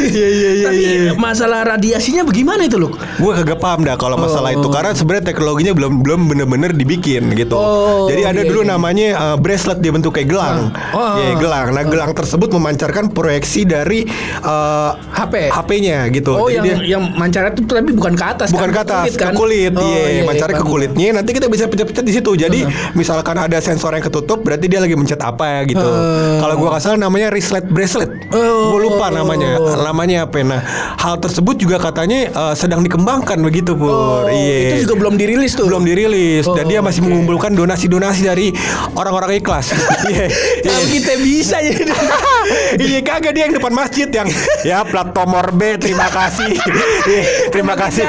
Iya 0.04 0.28
iya 0.28 0.50
iya. 0.52 0.66
Tapi 0.66 0.82
iya. 0.82 1.12
masalah 1.14 1.60
radiasinya 1.66 2.22
bagaimana 2.22 2.62
itu 2.62 2.76
loh? 2.76 2.92
Gue 3.16 3.32
kagak 3.34 3.58
paham 3.58 3.82
dah 3.82 3.94
kalau 3.94 4.16
masalah 4.16 4.46
Oh. 4.46 4.56
itu 4.56 4.68
karena 4.68 4.92
sebenarnya 4.92 5.24
teknologinya 5.26 5.72
belum 5.72 6.00
belum 6.00 6.20
bener-bener 6.28 6.70
dibikin 6.72 7.32
gitu. 7.32 7.54
Oh, 7.54 8.06
Jadi 8.06 8.22
ada 8.22 8.38
iya, 8.38 8.46
dulu 8.46 8.60
iya. 8.60 8.70
namanya 8.70 9.06
uh, 9.14 9.36
bracelet 9.36 9.78
dia 9.78 9.90
bentuk 9.90 10.12
kayak 10.12 10.28
gelang. 10.28 10.70
Oh. 10.90 11.16
Iya, 11.16 11.32
gelang. 11.36 11.66
Nah, 11.70 11.82
gelang 11.82 12.12
tersebut 12.12 12.48
memancarkan 12.50 13.10
proyeksi 13.10 13.64
dari 13.64 14.04
uh, 14.40 14.92
HP. 15.10 15.48
HP-nya 15.50 15.98
gitu. 16.10 16.32
Oh 16.32 16.46
Jadi 16.46 16.54
yang 16.54 16.66
dia- 16.76 16.88
yang 16.90 17.02
mancarnya 17.14 17.52
tuh 17.52 17.64
tapi 17.64 17.90
bukan 17.92 18.12
ke 18.12 18.24
atas 18.24 18.48
Bukan 18.50 18.68
kan? 18.68 18.76
ke 18.76 18.80
atas, 18.84 19.04
Kulit 19.06 19.16
kan? 19.16 19.26
ke 19.26 19.36
kulit, 19.36 19.72
Oh, 19.74 19.82
iya, 19.82 20.22
mancarnya 20.22 20.54
ke 20.54 20.60
paham. 20.60 20.72
kulitnya. 20.72 21.08
Nanti 21.12 21.30
kita 21.32 21.46
bisa 21.48 21.64
pencet-pencet 21.66 22.04
di 22.04 22.12
situ. 22.12 22.30
Jadi 22.34 22.60
misalkan 22.92 23.36
ada 23.36 23.58
sensor 23.58 23.90
yang 23.90 24.04
ketutup, 24.04 24.40
berarti 24.40 24.66
dia 24.66 24.78
lagi 24.78 24.94
mencet 24.94 25.18
apa 25.18 25.44
ya 25.44 25.60
gitu. 25.66 25.82
Oh. 25.82 26.38
Kalau 26.38 26.54
gua 26.56 26.68
nggak 26.72 26.82
salah 26.82 26.98
namanya 27.00 27.30
wristlet 27.30 27.64
bracelet. 27.66 28.10
Oh. 28.30 28.70
Gua 28.70 28.80
lupa 28.82 29.06
namanya. 29.10 29.43
Namanya 29.74 30.26
apa? 30.26 30.40
Nah, 30.40 30.60
hal 30.96 31.16
tersebut 31.18 31.56
juga 31.56 31.76
katanya 31.78 32.28
eh, 32.28 32.54
sedang 32.54 32.80
dikembangkan 32.80 33.38
begitu 33.40 33.74
pur. 33.74 33.88
Oh, 33.88 34.26
iya. 34.26 34.76
Itu 34.76 34.88
juga 34.88 35.06
belum 35.06 35.14
dirilis 35.14 35.52
tuh. 35.54 35.66
belum 35.66 35.84
dirilis 35.84 36.44
dan 36.46 36.64
Oh, 36.64 36.70
dia 36.70 36.80
masih 36.80 37.00
oke. 37.00 37.08
mengumpulkan 37.08 37.52
donasi-donasi 37.52 38.20
dari 38.22 38.52
orang-orang 38.94 39.38
ikhlas. 39.38 39.70
Iya. 40.04 40.28
iya. 40.28 40.68
Kalau 40.68 40.84
kita 40.90 41.12
bisa 41.16 41.56
ya. 41.58 41.72
Iya 42.84 43.00
kagak 43.04 43.32
dia 43.34 43.48
yang 43.48 43.54
depan 43.56 43.72
masjid 43.72 44.08
yang 44.10 44.28
ya 44.62 44.82
plat 44.86 45.10
nomor 45.14 45.50
B 45.54 45.76
terima 45.80 46.08
kasih. 46.10 46.52
Iya, 47.04 47.22
terima 47.52 47.74
kasih. 47.76 48.04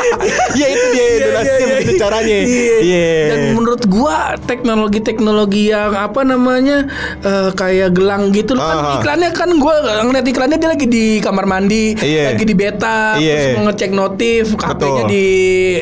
Iya 0.56 0.66
itu 0.72 0.86
dia 0.96 1.06
donasi 1.20 1.50
iya, 1.50 1.66
begitu 1.68 1.92
iya. 1.92 2.00
caranya. 2.00 2.36
Iya. 2.40 2.76
Iya. 2.80 3.10
Dan 3.30 3.40
menurut 3.56 3.82
gua 3.86 4.34
teknologi-teknologi 4.44 5.70
yang 5.70 5.92
apa 5.94 6.20
namanya 6.24 6.88
eh, 7.20 7.50
kayak 7.52 7.94
gelang 7.94 8.32
gitu 8.32 8.56
kan 8.56 8.76
Aha. 8.80 8.90
iklannya 9.00 9.30
kan 9.32 9.50
gua 9.60 9.74
ngeliat 10.04 10.26
iklannya 10.26 10.58
dia 10.60 10.70
lagi 10.70 10.86
di 10.86 11.04
kamar 11.20 11.44
mandi, 11.44 11.96
Iya. 11.96 12.34
lagi 12.34 12.44
di 12.44 12.54
beta, 12.56 13.16
Iya. 13.16 13.34
terus 13.34 13.48
mau 13.56 13.64
ngecek 13.70 13.90
notif, 13.92 14.44
HP-nya 14.56 15.02
di 15.08 15.24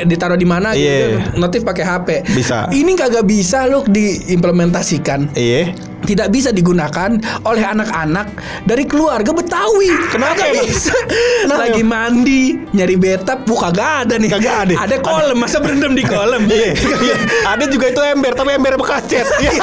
ditaruh 0.07 0.39
di 0.39 0.47
mana 0.49 0.75
gitu, 0.75 1.19
Iya. 1.19 1.35
notif 1.39 1.63
pakai 1.63 1.85
HP. 1.85 2.09
Bisa. 2.35 2.69
Ini 2.71 2.93
kagak 2.99 3.25
bisa 3.27 3.65
loh 3.67 3.85
diimplementasikan. 3.87 5.33
Iya. 5.35 5.88
Tidak 6.05 6.29
bisa 6.35 6.51
digunakan 6.55 7.19
oleh 7.47 7.65
anak-anak 7.65 8.31
dari 8.65 8.85
keluarga 8.87 9.31
Betawi. 9.35 9.91
Kenapa 10.15 10.51
bisa? 10.63 10.95
Kenapa 11.45 11.61
Lagi 11.69 11.83
mandi, 11.83 12.43
nyari 12.75 12.97
betap, 12.99 13.45
buka 13.45 13.71
kagak 13.71 14.09
ada 14.09 14.15
nih. 14.17 14.31
Kagak 14.33 14.57
ada. 14.69 14.75
Ada 14.87 14.97
kolom, 15.03 15.37
masa 15.39 15.59
berendam 15.61 15.93
di 15.93 16.05
kolom? 16.07 16.49
Iya. 16.49 16.73
Iya. 16.79 17.17
Ada 17.45 17.65
juga 17.69 17.93
itu 17.93 18.01
ember 18.01 18.33
tapi 18.33 18.57
ember 18.57 18.75
bekas 18.79 19.05
cat. 19.07 19.27
Iya. 19.39 19.55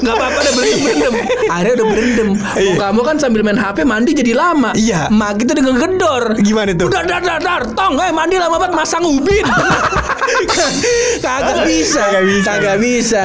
Gak 0.00 0.14
apa-apa 0.14 0.38
udah 0.40 0.54
berendam 0.54 0.78
berendam. 0.88 1.14
Akhirnya 1.48 1.74
udah 1.74 1.86
berendam. 1.86 2.28
Iya. 2.36 2.72
Mau 2.72 2.74
kamu 2.80 3.00
kan 3.04 3.16
sambil 3.20 3.40
main 3.44 3.58
HP 3.58 3.78
mandi 3.84 4.10
jadi 4.14 4.32
lama. 4.34 4.70
Iya. 4.74 5.00
Mak 5.12 5.42
itu 5.42 5.52
dengan 5.54 5.74
gedor. 5.78 6.24
Gimana 6.40 6.70
tuh? 6.74 6.86
Udah 6.90 7.02
dar 7.04 7.22
dar 7.22 7.40
dar 7.40 7.62
tong, 7.72 7.94
eh 8.00 8.12
mandi 8.12 8.36
lama 8.36 8.56
banget 8.60 8.74
masang 8.76 9.04
ubin. 9.06 9.44
kagak 11.24 11.64
bisa. 11.64 12.02
Kagak 12.12 12.24
bisa. 12.26 12.48
Kagak 12.48 12.76
bisa. 12.82 13.22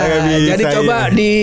Jadi 0.54 0.64
coba 0.80 0.98
iya. 1.10 1.16
di 1.16 1.34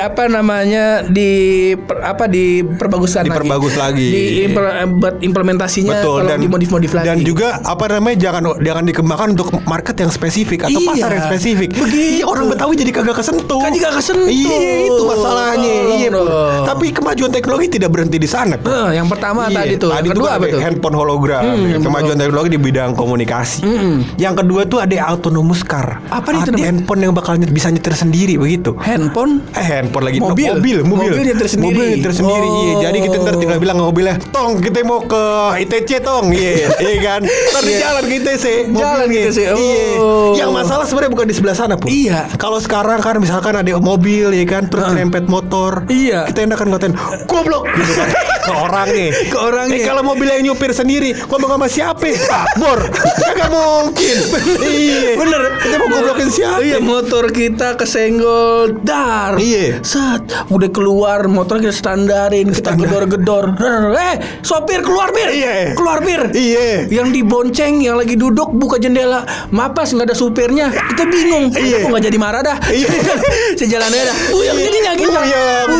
apa 0.00 0.22
namanya 0.60 0.84
di 1.08 1.30
per- 1.74 2.04
apa 2.04 2.24
diperbaguskan 2.26 3.24
Diperbagus 3.24 3.74
lagi. 3.74 4.06
Di 4.06 4.22
impl- 4.44 4.68
buat 4.92 5.16
implementasinya 5.20 5.94
Betul 5.96 6.20
tolong 6.22 6.36
dimodif-modif 6.38 6.90
lagi. 6.92 7.06
dan 7.08 7.18
juga 7.24 7.64
apa 7.64 7.88
namanya 7.88 8.16
jangan 8.20 8.42
jangan 8.60 8.84
dikembangkan 8.84 9.28
untuk 9.34 9.48
market 9.64 9.96
yang 9.96 10.12
spesifik 10.12 10.68
atau 10.68 10.76
Iya. 10.76 10.88
pasar 10.92 11.10
yang 11.10 11.24
spesifik. 11.26 11.70
Begitu. 11.72 12.20
Iya, 12.20 12.24
orang 12.26 12.44
Betawi 12.50 12.74
jadi 12.76 12.92
kagak 12.92 13.16
kesentuh. 13.16 13.60
Kan 13.60 13.72
juga 13.72 13.88
kesentuh. 13.94 14.28
Iya, 14.28 14.58
itu 14.84 15.02
masalahnya. 15.02 15.72
Tolong 15.72 15.96
iya, 15.96 16.08
Bro. 16.10 16.24
Tapi 16.66 16.86
kemajuan 16.90 17.30
teknologi 17.30 17.66
tidak 17.70 17.90
berhenti 17.90 18.18
di 18.18 18.28
sana. 18.28 18.54
Bro. 18.56 18.90
Eh, 18.90 19.00
yang 19.00 19.08
pertama 19.08 19.46
Iya, 19.46 19.56
tadi 19.56 19.74
tuh. 19.76 19.90
Tadi 19.90 19.96
yang 20.02 20.12
kedua 20.12 20.20
tuh 20.20 20.30
apa 20.30 20.44
ada 20.44 20.52
tuh? 20.52 20.60
handphone 20.60 20.96
hologram. 20.96 21.42
Hmm, 21.42 21.80
kemajuan 21.80 22.16
teknologi 22.18 22.50
di 22.50 22.60
bidang 22.60 22.90
komunikasi. 22.92 23.60
Mm-mm. 23.62 23.96
Yang 24.18 24.34
kedua 24.36 24.60
tuh 24.66 24.78
ada 24.78 24.96
autonomous 25.08 25.62
car. 25.62 26.02
Apa 26.10 26.28
nih 26.30 26.40
itu 26.44 26.52
handphone 26.58 27.00
yang 27.00 27.12
bakal 27.14 27.32
bisa 27.40 27.70
nyetir 27.70 27.94
sendiri 27.94 28.34
begitu. 28.36 28.74
Handphone 28.76 29.40
Eh 29.54 29.64
handphone 29.64 30.04
lagi 30.04 30.18
Mobil. 30.20 30.49
Mobil. 30.52 30.78
Mobil 30.82 31.10
Mobil. 31.10 31.24
Nyetir 31.24 31.48
sendiri. 31.48 31.66
mobil 31.70 31.84
nyetir 31.90 32.12
sendiri 32.12 32.38
Oh. 32.42 32.58
iya. 32.60 32.74
Jadi 32.82 32.98
kita 33.00 33.16
ntar 33.18 33.34
tinggal 33.36 33.58
bilang 33.58 33.76
ke 33.76 33.84
mobilnya 33.84 34.16
tong 34.30 34.52
kita 34.58 34.78
mau 34.82 35.00
ke 35.02 35.22
ITC 35.58 35.90
tong. 36.00 36.30
Iya 36.30 36.50
iya 36.78 36.96
kan? 37.00 37.20
Ntar 37.22 37.62
di 37.62 37.70
Iya. 37.70 37.80
jalan 37.80 38.02
ke 38.02 38.14
ITC 38.16 38.44
Jalan 38.70 39.06
ke. 39.06 39.18
ITC, 39.20 39.38
iya. 39.40 39.52
Oh. 39.96 40.32
yang 40.32 40.50
masalah 40.50 40.84
sebenarnya 40.84 41.10
bukan 41.10 41.26
di 41.26 41.34
sebelah 41.34 41.54
sana 41.54 41.74
pun 41.74 41.86
Iya. 41.86 42.26
kalau 42.36 42.58
sekarang 42.58 42.98
kan 42.98 43.18
misalkan 43.18 43.54
ada 43.54 43.70
mobil 43.78 44.30
ya 44.30 44.44
kan 44.44 44.66
terus 44.66 44.86
nyerempet 44.88 45.26
motor 45.26 45.84
Iya. 45.86 46.26
kita 46.26 46.44
enak 46.44 46.56
kan 46.56 46.66
ngatain 46.68 46.94
goblok. 47.24 47.64
Gitu 47.70 47.92
kan. 47.94 48.08
Ke 48.40 48.56
orangnya 48.56 49.08
Ke 49.28 49.38
orangnya. 49.38 49.76
eh 49.76 49.84
kalau 49.84 50.00
mobil 50.02 50.26
yang 50.26 50.42
nyupir 50.42 50.72
sendiri 50.72 51.12
ngomong 51.28 51.50
sama 51.50 51.66
siapa? 51.66 52.08
Bor. 52.56 52.80
Kagak 53.20 53.48
mungkin. 53.48 54.16
Iya. 54.80 55.12
Bener. 55.14 55.42
Kita 55.60 55.76
mau 55.76 55.88
goblokin 55.90 56.28
siapa? 56.28 56.58
Iya 56.58 56.78
motor 56.80 57.28
kita 57.28 57.76
kesenggol 57.76 58.80
Dar. 58.80 59.36
Iya. 59.36 59.82
Set 59.82 60.24
Udah 60.48 60.70
keluar 60.72 61.28
Motor 61.28 61.60
kita 61.60 61.74
standarin 61.74 62.48
Kita 62.48 62.72
gedor-gedor. 62.72 63.58
Eh 63.92 64.16
sopir 64.40 64.80
keluar 64.80 65.12
bir. 65.12 65.28
Iya. 65.28 65.76
Keluar 65.76 66.00
bir. 66.00 66.32
Iya. 66.32 66.88
Yang 66.88 67.08
dibonceng 67.20 67.84
Yang 67.84 67.96
lagi 68.06 68.14
duduk 68.16 68.48
Buka 68.56 68.80
jendela. 68.80 69.28
Mapas 69.52 69.92
nggak 69.92 70.08
ada 70.08 70.16
supirnya. 70.16 70.72
Kita 70.72 71.04
bingung. 71.04 71.52
Iya. 71.52 71.84
Aku 71.84 71.92
nggak 71.92 72.04
jadi 72.08 72.18
marah 72.18 72.42
dah? 72.44 72.56
Iya. 72.72 72.88
Sejalannya 73.60 74.02
dah. 74.08 74.16
Oh 74.32 74.42
yang 74.42 74.56
jadinya 74.56 74.92
gitu? 74.96 75.10
Oh 75.10 75.76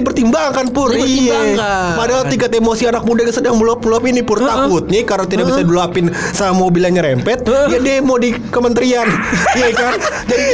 dipertimbangkan 0.00 0.66
pur. 0.72 0.88
Dipertimbangkan. 0.90 1.56
Iya. 1.56 1.74
Padahal 1.96 2.24
tingkat 2.28 2.50
emosi 2.56 2.82
anak 2.88 3.04
muda 3.04 3.22
yang 3.24 3.34
sedang 3.34 3.54
meluap-meluap 3.60 4.04
ini 4.08 4.20
pur 4.24 4.40
takut 4.40 4.88
nih 4.88 5.04
karena 5.04 5.26
tidak 5.28 5.44
bisa 5.52 5.60
dilapin 5.62 6.10
sama 6.32 6.56
mobil 6.58 6.82
yang 6.88 6.96
nyerempet, 7.00 7.44
dia 7.44 7.80
demo 7.80 8.16
di 8.16 8.34
kementerian. 8.50 9.08
Iya 9.50 9.76
kan? 9.76 9.92
Jadi 10.30 10.46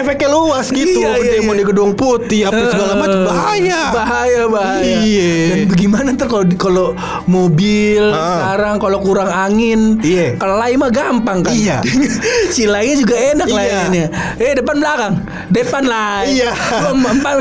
efeknya 0.00 0.28
luas 0.32 0.70
gitu. 0.70 1.02
Iya, 1.02 1.18
iya, 1.18 1.32
demo 1.38 1.52
iya. 1.52 1.60
di 1.60 1.64
gedung 1.66 1.92
putih 1.98 2.48
apa 2.48 2.60
segala 2.72 2.92
macam 2.96 3.20
bahaya. 3.26 3.82
bahaya 3.92 4.42
bahaya 4.48 4.96
Iya. 5.02 5.32
dan 5.50 5.58
bagaimana 5.68 6.08
ntar 6.14 6.26
kalau 6.30 6.44
kalau 6.56 6.86
mobil 7.26 8.04
sekarang 8.14 8.76
kalau 8.78 8.98
kurang 9.02 9.30
angin 9.30 9.98
Iya. 10.00 10.38
kalau 10.38 10.56
mah 10.78 10.90
gampang 10.92 11.42
kan 11.42 11.52
Iya. 11.52 11.82
si 12.54 12.64
laynya 12.68 12.94
juga 13.00 13.16
enak 13.16 13.46
Iya. 13.50 13.56
layannya 13.56 14.06
eh 14.38 14.52
depan 14.56 14.76
belakang 14.78 15.14
depan 15.50 15.82
lay 15.84 16.24
Iya. 16.40 16.50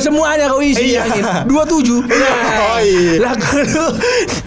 Semuanya 0.01 0.51
kau 0.51 0.61
isi 0.61 0.95
Iya. 0.95 1.07
angin 1.07 1.23
dua 1.45 1.63
tujuh 1.63 2.01
Oh, 2.05 2.79
iya. 2.79 3.17
lah 3.19 3.33
kalau 3.35 3.87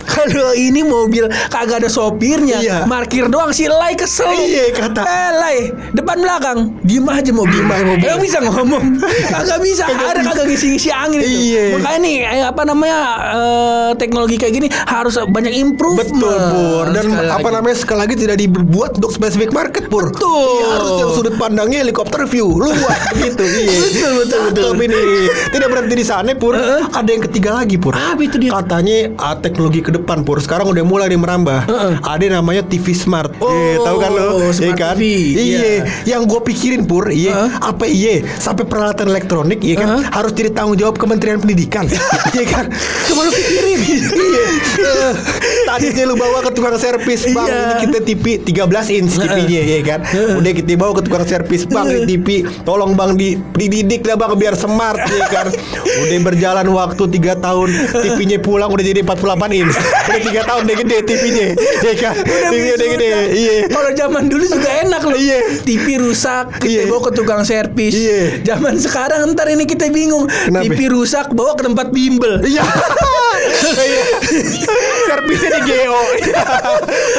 kalau 0.05 0.51
ini 0.53 0.83
mobil 0.83 1.25
kagak 1.47 1.79
ada 1.79 1.89
sopirnya 1.89 2.59
Iya. 2.59 2.79
parkir 2.85 3.27
doang 3.27 3.51
si 3.51 3.67
lay 3.67 3.95
kesel 3.95 4.29
Iya, 4.29 4.73
kata. 4.73 5.01
eh 5.01 5.31
lay 5.33 5.59
depan 5.93 6.19
belakang 6.19 6.59
diem 6.83 7.05
aja 7.05 7.31
mobil 7.31 7.55
Diem 7.55 7.71
aja 7.71 7.85
mobil. 7.85 8.05
Kagak 8.05 8.21
bisa 8.21 8.39
ngomong 8.41 8.85
kagak 9.27 9.59
bisa 9.61 9.83
ada 9.87 10.21
kagak 10.23 10.47
ngisi-ngisi 10.47 10.91
angin 10.91 11.21
itu 11.21 11.31
Iya. 11.49 11.65
makanya 11.75 11.99
nih 12.01 12.17
eh, 12.21 12.45
apa 12.45 12.63
namanya 12.65 12.99
eh, 13.31 13.91
teknologi 13.97 14.37
kayak 14.37 14.55
gini 14.55 14.69
harus 14.85 15.15
banyak 15.25 15.55
improvement 15.55 16.09
Betul 16.09 16.39
pur 16.49 16.85
dan 16.89 17.05
Sekali 17.07 17.29
apa 17.29 17.39
lagi. 17.41 17.55
namanya 17.55 17.77
sekali 17.77 17.99
lagi 18.01 18.15
tidak 18.17 18.37
dibuat 18.39 18.91
untuk 18.95 19.11
spesifik 19.11 19.51
market 19.51 19.87
pur. 19.87 20.09
Betul. 20.09 20.49
Iya, 20.59 20.67
harus 20.73 20.93
yang 20.97 21.11
sudut 21.13 21.35
pandangnya 21.37 21.79
helikopter 21.81 22.25
view 22.25 22.49
luas 22.51 22.79
begitu. 23.13 23.45
Iya. 23.45 23.71
Betul, 23.79 24.13
betul, 24.19 24.41
betul. 24.45 24.63
Cakep 24.65 24.81
ini. 24.83 25.01
Tidak 25.49 25.69
berhenti 25.69 25.95
di 25.95 26.05
sana 26.05 26.31
pur. 26.35 26.55
Ada 26.89 27.11
yang 27.11 27.23
ketiga 27.25 27.51
lagi 27.55 27.77
pur. 27.77 27.93
Apa 27.93 28.21
itu 28.21 28.37
dia? 28.37 28.51
Katanya 28.53 29.13
ah, 29.17 29.37
teknologi 29.37 29.81
ke 29.81 29.91
depan 29.91 30.23
pur. 30.23 30.39
Sekarang 30.39 30.69
udah 30.69 30.85
mulai 30.85 31.09
nih 31.09 31.21
merambah. 31.21 31.69
Ada 32.03 32.23
yang 32.23 32.37
namanya 32.41 32.63
TV 32.65 32.93
smart. 32.93 33.33
Oh, 33.39 33.51
Iya, 33.51 33.77
tahu 33.83 33.97
kan 33.99 34.11
lo? 34.13 34.27
smart 34.53 34.63
Iya 34.63 34.73
kan? 34.75 34.95
TV. 34.97 35.03
Iya. 35.35 35.39
Iya. 35.39 35.75
Yang 36.07 36.23
gue 36.31 36.41
pikirin 36.49 36.83
pur, 36.85 37.05
iya. 37.11 37.53
Apa 37.59 37.85
iya 37.85 38.23
sampai 38.39 38.65
peralatan 38.65 39.11
elektronik 39.11 39.61
iya 39.61 39.75
kan 39.79 39.89
harus 40.09 40.33
jadi 40.33 40.51
tanggung 40.51 40.79
jawab 40.79 40.97
Kementerian 40.97 41.39
Pendidikan. 41.39 41.85
Iya 42.29 42.45
kan? 42.45 42.65
Coba 43.09 43.21
lu 43.25 43.33
pikirin. 43.33 43.79
Iya. 43.89 44.47
Eh, 44.79 45.13
Tadinya 45.65 46.05
lu 46.07 46.15
bawa 46.15 46.45
ke 46.45 46.51
tukang 46.53 46.77
servis, 46.77 47.25
Bang. 47.33 47.49
Iya. 47.49 47.59
Ini 47.59 47.75
kita 47.89 47.99
TV 48.05 48.25
13 48.45 48.97
inch 49.01 49.13
TV-nya 49.17 49.63
ya 49.65 49.81
kan. 49.85 50.01
Udah 50.39 50.53
kita 50.53 50.73
bawa 50.77 50.93
ke 50.97 51.03
tukang 51.05 51.25
servis, 51.25 51.65
Bang, 51.67 51.89
ini 51.89 52.05
TV. 52.07 52.29
Tolong 52.63 52.93
Bang 52.95 53.17
di 53.17 53.37
dididik 53.55 54.05
lah 54.05 54.17
Bang 54.17 54.37
biar 54.37 54.55
smart 54.55 55.01
ya 55.09 55.25
kan. 55.29 55.47
Udah 56.05 56.19
berjalan 56.23 56.67
waktu 56.79 57.03
3 57.11 57.43
tahun, 57.43 57.69
TV-nya 57.99 58.39
pulang 58.39 58.71
udah 58.71 58.85
jadi 58.85 59.01
48 59.03 59.19
inch. 59.53 59.75
Udah 59.75 60.21
3 60.23 60.49
tahun 60.49 60.61
udah 60.63 60.77
gede 60.79 60.97
TV-nya. 61.05 61.49
Ya 61.83 61.93
kan. 61.99 62.15
TV-nya 62.23 62.73
udah 62.79 62.89
gede. 62.95 63.09
Iya. 63.35 63.55
Kalau 63.67 63.91
zaman 63.93 64.23
dulu 64.31 64.45
juga 64.47 64.71
enak 64.87 65.03
loh. 65.03 65.19
Iya. 65.19 65.39
TV 65.63 65.87
rusak, 65.99 66.63
kita 66.63 66.69
Iya. 66.69 66.83
bawa 66.87 67.01
ke 67.03 67.11
tukang 67.13 67.43
servis. 67.43 67.93
Iya. 67.93 68.21
Zaman 68.47 68.79
sekarang 68.79 69.35
ntar 69.35 69.51
ini 69.51 69.67
kita 69.67 69.91
bingung. 69.91 70.31
TV 70.47 70.89
rusak, 70.89 71.35
bawa 71.35 71.59
ke 71.59 71.67
tempat 71.67 71.91
bimbel. 71.91 72.39
Iya. 72.47 72.63
Servisnya 75.09 75.51
di 75.55 75.63
Geo. 75.67 76.01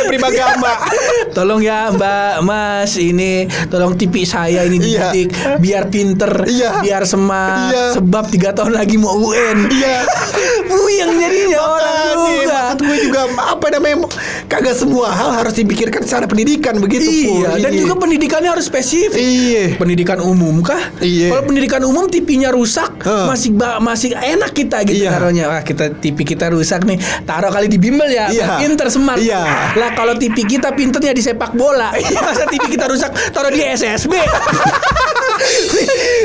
Primagama. 0.06 0.74
Tolong 1.36 1.62
ya 1.62 1.90
Mbak, 1.90 2.34
Mas, 2.42 2.94
ini 2.96 3.46
tolong 3.68 3.94
TV 3.94 4.24
saya 4.24 4.66
ini 4.66 4.78
Iya. 4.80 5.12
dididik 5.12 5.30
biar 5.60 5.84
pinter, 5.88 6.32
Iya. 6.44 6.82
biar 6.82 7.04
semangat. 7.04 7.70
Iya. 7.70 7.84
Sebab 7.96 8.24
tiga 8.30 8.50
tahun 8.52 8.74
lagi 8.74 8.96
mau 8.96 9.14
UN. 9.14 9.70
Iya. 9.70 10.04
Puyeng 10.70 11.12
jadinya 11.16 11.60
orang 11.60 11.98
juga. 12.20 12.58
maksud 12.70 12.80
gue 12.82 12.98
juga 13.04 13.22
apa 13.40 13.66
namanya 13.70 13.98
kagak 14.46 14.76
semua 14.76 15.10
hal 15.10 15.30
harus 15.34 15.54
dipikirkan 15.54 16.02
secara 16.02 16.26
pendidikan 16.26 16.78
begitu 16.78 17.06
Iya, 17.06 17.58
dan 17.60 17.72
Iya. 17.72 17.80
juga 17.80 17.94
pendidikannya 17.98 18.50
harus 18.50 18.66
spesifik. 18.66 19.18
Iya. 19.18 19.64
Pendidikan 19.76 20.20
umum 20.20 20.62
kah? 20.62 20.80
Iya. 21.00 21.32
Kalau 21.32 21.44
pendidikan 21.46 21.82
umum 21.84 22.06
TV-nya 22.06 22.50
rusak, 22.50 22.90
Heeh. 23.00 23.26
masih 23.26 23.50
masih 23.80 24.12
enak 24.14 24.52
kita 24.52 24.82
gitu 24.84 25.02
Iya. 25.02 25.12
taruhnya. 25.12 25.46
Wah, 25.48 25.62
kita 25.62 25.94
TV 25.94 26.18
kita 26.24 26.50
rusak 26.50 26.84
nih. 26.84 26.99
Taruh 27.24 27.50
kali 27.50 27.68
di 27.68 27.78
bimbel 27.78 28.08
ya, 28.08 28.28
Iya. 28.30 28.60
pinter 28.60 28.88
smart. 28.90 29.20
Iya. 29.20 29.74
Lah 29.76 29.92
kalau 29.94 30.14
TV 30.16 30.44
kita 30.44 30.74
pinternya 30.74 31.12
di 31.12 31.22
sepak 31.22 31.54
bola. 31.54 31.92
Masa 32.28 32.46
TV 32.46 32.76
kita 32.76 32.86
rusak 32.88 33.12
taruh 33.32 33.50
di 33.50 33.62
SSB? 33.64 34.14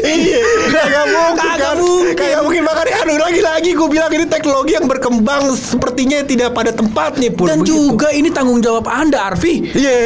Iya, 0.05 0.43
kagak 0.75 1.07
mungkin 1.07 1.39
Kagak 1.39 1.75
mungkin. 1.79 2.15
Kagak 2.19 2.41
mungkin 2.43 2.63
makanya 2.67 2.95
aduh 3.01 3.17
lagi-lagi 3.17 3.71
gue 3.73 3.89
bilang 3.89 4.11
ini 4.11 4.27
teknologi 4.27 4.75
yang 4.75 4.91
berkembang 4.91 5.55
sepertinya 5.55 6.19
tidak 6.27 6.51
pada 6.53 6.75
tempatnya 6.75 7.31
pun. 7.31 7.47
Dan 7.47 7.63
juga 7.63 8.11
ini 8.11 8.29
tanggung 8.29 8.59
jawab 8.59 8.91
Anda, 8.91 9.31
Arfi. 9.31 9.71
Iya, 9.71 9.99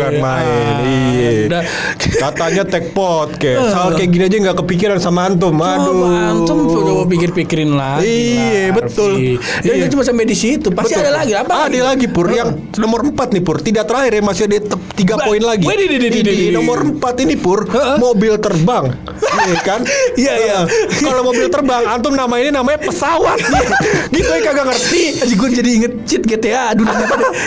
bukan 0.00 0.14
main. 0.16 0.74
Iya. 1.18 1.60
Katanya 1.98 2.62
tag 2.64 2.94
podcast. 2.94 3.70
Hal 3.70 3.94
kayak 3.94 4.10
gini 4.10 4.24
aja 4.24 4.36
nggak 4.40 4.58
kepikiran 4.58 4.98
sama 4.98 5.26
antum. 5.26 5.54
Aduh. 5.54 5.84
Coba 5.84 6.06
antum 6.30 6.58
coba 6.64 7.04
pikir-pikirin 7.06 7.72
lagi. 7.72 8.06
Iya, 8.06 8.72
betul. 8.72 9.12
Dan 9.60 9.74
Iya. 9.74 9.84
itu 9.84 9.92
cuma 9.92 10.02
sampai 10.02 10.24
di 10.24 10.36
situ. 10.36 10.68
Pasti 10.70 10.94
Betul. 10.94 11.04
ada 11.04 11.12
lagi 11.18 11.32
apa? 11.34 11.52
Ada 11.66 11.78
lagi 11.84 12.06
Pur 12.06 12.26
Yang 12.28 12.48
nomor 12.76 13.00
4 13.02 13.34
nih 13.34 13.42
Pur 13.42 13.56
Tidak 13.58 13.82
terakhir 13.82 14.12
ya 14.14 14.22
Masih 14.22 14.42
ada 14.46 14.58
tiga 14.94 15.18
poin 15.18 15.40
lagi 15.40 15.66
Di 15.66 16.50
nomor 16.50 16.78
4 16.84 17.24
ini 17.24 17.34
Pur. 17.34 17.66
Mobil 17.98 18.38
terbang 18.38 18.94
Iya 19.18 19.56
kan 19.62 19.80
Iya, 20.20 20.34
iya. 20.38 20.58
Kalau 21.00 21.22
mobil 21.24 21.48
terbang 21.48 21.82
Antum 21.88 22.14
nama 22.14 22.30
ini 22.36 22.50
namanya 22.50 22.78
pesawat 22.80 23.38
Gitu 24.14 24.28
ya 24.28 24.40
kagak 24.40 24.66
ngerti 24.66 25.02
Aji 25.18 25.34
gue 25.34 25.48
jadi 25.52 25.70
inget 25.72 25.92
cheat 26.04 26.22
GTA 26.22 26.74
Aduh 26.74 26.86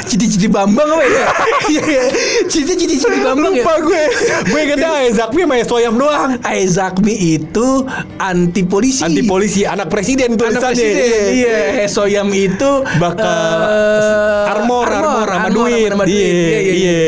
Citi-citi 0.06 0.48
Bambang 0.48 0.88
apa 0.92 1.04
ya 1.04 1.26
Iya 1.72 1.82
iya 1.84 2.04
Citi-citi 2.46 2.96
Citi 2.98 3.20
Bambang 3.22 3.54
ya 3.54 3.64
Lupa 3.72 3.88
gue 3.88 4.04
Gue 4.52 4.60
inget 4.68 4.80
dah 4.84 4.92
Zakmi 5.12 5.42
sama 5.48 5.56
Soyam 5.64 5.96
doang. 5.96 6.32
Aizakmi 6.44 7.14
itu 7.40 7.86
anti 8.20 8.64
polisi. 8.68 9.04
Anti 9.04 9.24
polisi 9.24 9.62
Anak 9.64 9.88
presiden 9.88 10.36
Anak 10.36 10.60
tulisannya. 10.60 10.76
presiden 10.76 11.22
Iya 11.32 11.58
Hesoyam 11.84 12.28
itu 12.36 12.70
bakal 13.00 13.48
eh, 13.72 14.52
armor 14.52 14.88
armor 14.88 15.28
armor 15.28 15.68
duit. 15.68 15.90
sama 15.92 16.04
duit. 16.04 16.16
iya 16.20 16.60
iya 16.72 17.00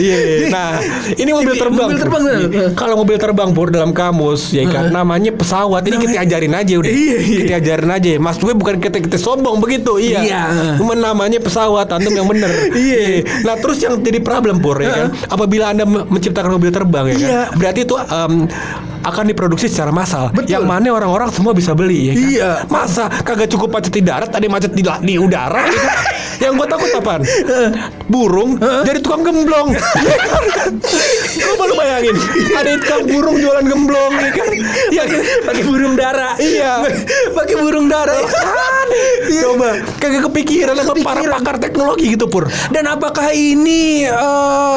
iya 0.00 0.18
nah 0.50 0.70
ini 1.14 1.30
mobil 1.30 1.54
terbang. 1.54 1.88
mobil 1.88 1.98
terbang. 2.00 2.22
Iya. 2.22 2.66
kalau 2.74 2.94
mobil 2.98 3.16
terbang 3.20 3.50
pur 3.54 3.68
dalam 3.70 3.92
kamus 3.94 4.50
ya 4.54 4.66
kan? 4.66 4.90
Namanya 4.90 5.32
pesawat. 5.34 5.86
Ini 5.86 5.96
kita 5.98 6.16
ajarin 6.24 6.54
aja 6.56 6.72
udah. 6.80 6.90
Iya, 6.90 7.16
iya. 7.18 7.38
kita 7.44 7.54
ajarin 7.62 7.90
aja. 7.92 8.10
Mas 8.18 8.36
gue 8.40 8.52
bukan 8.54 8.80
kita 8.82 8.98
kita 8.98 9.18
sombong 9.20 9.62
begitu. 9.62 9.98
Iya. 9.98 10.20
Iya. 10.22 10.42
cuma 10.80 10.96
namanya 10.96 11.38
pesawat 11.38 11.86
antum 11.92 12.12
yang 12.12 12.26
bener. 12.26 12.50
Iya. 12.72 13.26
nah 13.46 13.54
terus 13.58 13.78
yang 13.82 14.00
jadi 14.00 14.18
problem 14.22 14.58
pur 14.62 14.80
ya 14.80 14.90
kan? 14.90 15.06
Apabila 15.28 15.70
anda 15.70 15.81
me- 15.84 16.06
menciptakan 16.08 16.50
mobil 16.52 16.70
terbang 16.70 17.04
ya 17.06 17.14
kan 17.14 17.22
Iya. 17.22 17.42
berarti 17.52 17.80
itu 17.82 17.94
em, 17.98 18.32
akan 19.02 19.24
diproduksi 19.26 19.66
secara 19.66 19.90
massal 19.90 20.30
Betul. 20.30 20.48
yang 20.48 20.64
mana 20.64 20.90
orang-orang 20.90 21.28
semua 21.28 21.52
bisa 21.52 21.72
beli 21.72 22.08
ya 22.08 22.12
kan? 22.12 22.22
Iya. 22.24 22.50
masa 22.66 23.04
kagak 23.18 23.48
cukup 23.48 23.68
macet 23.72 23.92
di 23.92 24.00
darat 24.00 24.30
ada 24.30 24.46
macet 24.46 24.70
di, 24.70 24.80
la- 24.80 24.98
di 24.98 25.14
udara 25.16 25.62
gitu. 25.64 25.88
yang 26.42 26.54
gue 26.54 26.66
takut 26.66 26.90
apaan 26.92 27.22
burung 28.06 28.56
jadi 28.82 28.98
tukang 28.98 29.22
gemblong 29.22 29.74
Coba 31.32 31.62
lu 31.64 31.74
bayangin 31.74 32.16
ada 32.52 32.70
tukang 32.76 33.02
burung 33.06 33.36
jualan 33.36 33.62
gemblong 33.62 34.12
ya 34.14 34.30
kan 34.30 34.48
ya 34.96 35.02
kan? 35.04 35.18
Pakai 35.44 35.62
burung 35.64 35.94
dara 35.94 36.34
Iya. 36.36 36.72
Pakai 37.32 37.56
burung 37.56 37.86
dara 37.86 38.16
Iya. 39.22 39.42
coba 39.46 39.68
kagak 39.96 40.22
kepikiran 40.26 40.74
sama 40.76 41.00
para 41.00 41.22
pakar 41.24 41.56
teknologi 41.58 42.12
gitu 42.12 42.26
pur 42.26 42.44
Dan 42.68 42.84
apakah 42.86 43.30
ini 43.30 44.04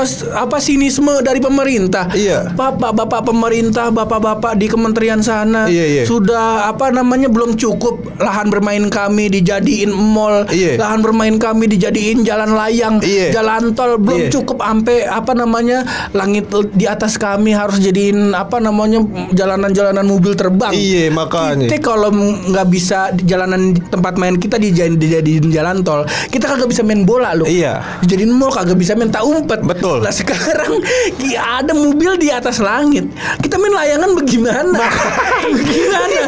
s- 0.02 0.24
apa 0.28 0.58
sinisme 0.58 1.20
dari 1.20 1.40
pemerintah? 1.40 2.08
Iya. 2.12 2.54
Bapak-bapak 2.54 3.26
pemerintah, 3.26 3.90
bapak-bapak 4.18 4.56
di 4.56 4.68
kementerian 4.72 5.20
sana 5.20 5.68
Iya, 5.68 5.86
iya. 5.86 6.04
sudah 6.08 6.72
apa 6.72 6.92
namanya 6.92 7.28
belum 7.28 7.60
cukup 7.60 8.00
lahan 8.18 8.48
bermain 8.48 8.88
kami 8.88 9.28
dijadiin 9.28 9.92
mall, 9.92 10.48
Iya. 10.48 10.80
lahan 10.80 11.04
bermain 11.04 11.36
kami 11.36 11.68
dijadiin 11.68 12.24
jalan 12.24 12.56
layang, 12.56 13.04
Iya. 13.04 13.36
jalan 13.36 13.76
tol 13.76 14.00
belum 14.00 14.28
Iya. 14.28 14.32
cukup 14.32 14.64
sampai 14.64 15.04
apa 15.04 15.36
namanya 15.36 15.84
langit 16.16 16.48
di 16.74 16.86
atas 16.88 17.20
kami 17.20 17.52
harus 17.52 17.82
jadiin 17.84 18.32
apa 18.32 18.64
namanya 18.64 19.04
jalanan-jalanan 19.36 20.06
mobil 20.08 20.34
terbang. 20.34 20.72
Iya, 20.72 21.12
makanya. 21.12 21.68
Kita 21.68 21.84
kalau 21.84 22.10
nggak 22.16 22.68
bisa 22.72 23.12
di 23.12 23.28
jalanan 23.28 23.76
tempat 23.92 24.16
main 24.16 24.40
kita 24.40 24.56
dijadiin, 24.56 24.96
dijadiin 24.96 25.46
jalan 25.52 25.84
tol, 25.84 26.08
kita 26.32 26.48
kagak 26.48 26.72
bisa 26.72 26.82
main 26.88 27.04
bola 27.04 27.36
loh. 27.36 27.48
Iya. 27.48 27.84
Dijadiin 28.06 28.32
mall 28.32 28.54
kagak 28.54 28.80
bisa 28.80 28.96
main 28.96 29.12
tak 29.12 29.28
umpet. 29.28 29.60
Betul. 29.66 30.00
Lah 30.06 30.14
sekarang 30.14 30.80
ada 31.60 31.72
mobil 31.76 32.16
di 32.16 32.30
atas 32.32 32.60
langit. 32.64 33.08
Kita 33.42 33.60
main 33.60 33.74
layangan 33.74 34.05
bagaimana? 34.14 34.80
bagaimana? 35.56 36.22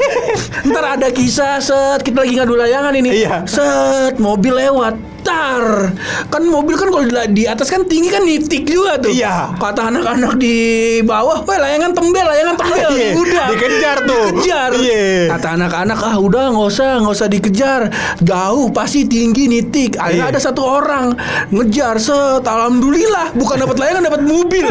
Ntar 0.65 0.85
ada 0.97 1.07
kisah 1.13 1.61
set 1.61 2.01
kita 2.01 2.25
lagi 2.25 2.33
ngadu 2.39 2.57
layangan 2.57 2.93
ini. 2.97 3.21
Iya. 3.21 3.45
Set 3.45 4.17
mobil 4.17 4.57
lewat. 4.57 5.16
Mutar. 5.27 5.91
Kan 6.31 6.43
mobil 6.47 6.75
kan 6.79 6.87
kalau 6.87 7.03
di, 7.27 7.43
atas 7.43 7.67
kan 7.67 7.83
tinggi 7.83 8.07
kan 8.07 8.23
nitik 8.23 8.63
juga 8.63 8.95
tuh. 8.99 9.11
Iya. 9.11 9.51
Kata 9.59 9.91
anak-anak 9.91 10.39
di 10.39 10.55
bawah, 11.03 11.43
"Weh, 11.43 11.59
layangan 11.59 11.91
tembel, 11.91 12.23
layangan 12.23 12.55
tembel." 12.55 12.91
Iya, 12.95 13.07
udah. 13.19 13.45
dikejar 13.51 13.97
tuh. 14.07 14.23
Dikejar. 14.31 14.69
Iya. 14.79 15.27
Kata 15.35 15.47
anak-anak, 15.59 15.99
"Ah, 15.99 16.15
udah 16.15 16.43
nggak 16.55 16.67
usah, 16.71 16.89
nggak 17.03 17.13
usah 17.13 17.27
dikejar. 17.27 17.81
Jauh 18.23 18.71
pasti 18.71 19.03
tinggi 19.03 19.51
nitik." 19.51 19.99
Akhirnya 19.99 20.31
Iya. 20.31 20.33
ada 20.33 20.39
satu 20.39 20.61
orang 20.63 21.11
ngejar 21.51 21.99
set. 21.99 22.43
Alhamdulillah, 22.47 23.35
bukan 23.35 23.57
dapat 23.67 23.75
layangan, 23.77 24.03
dapat 24.07 24.21
mobil. 24.23 24.65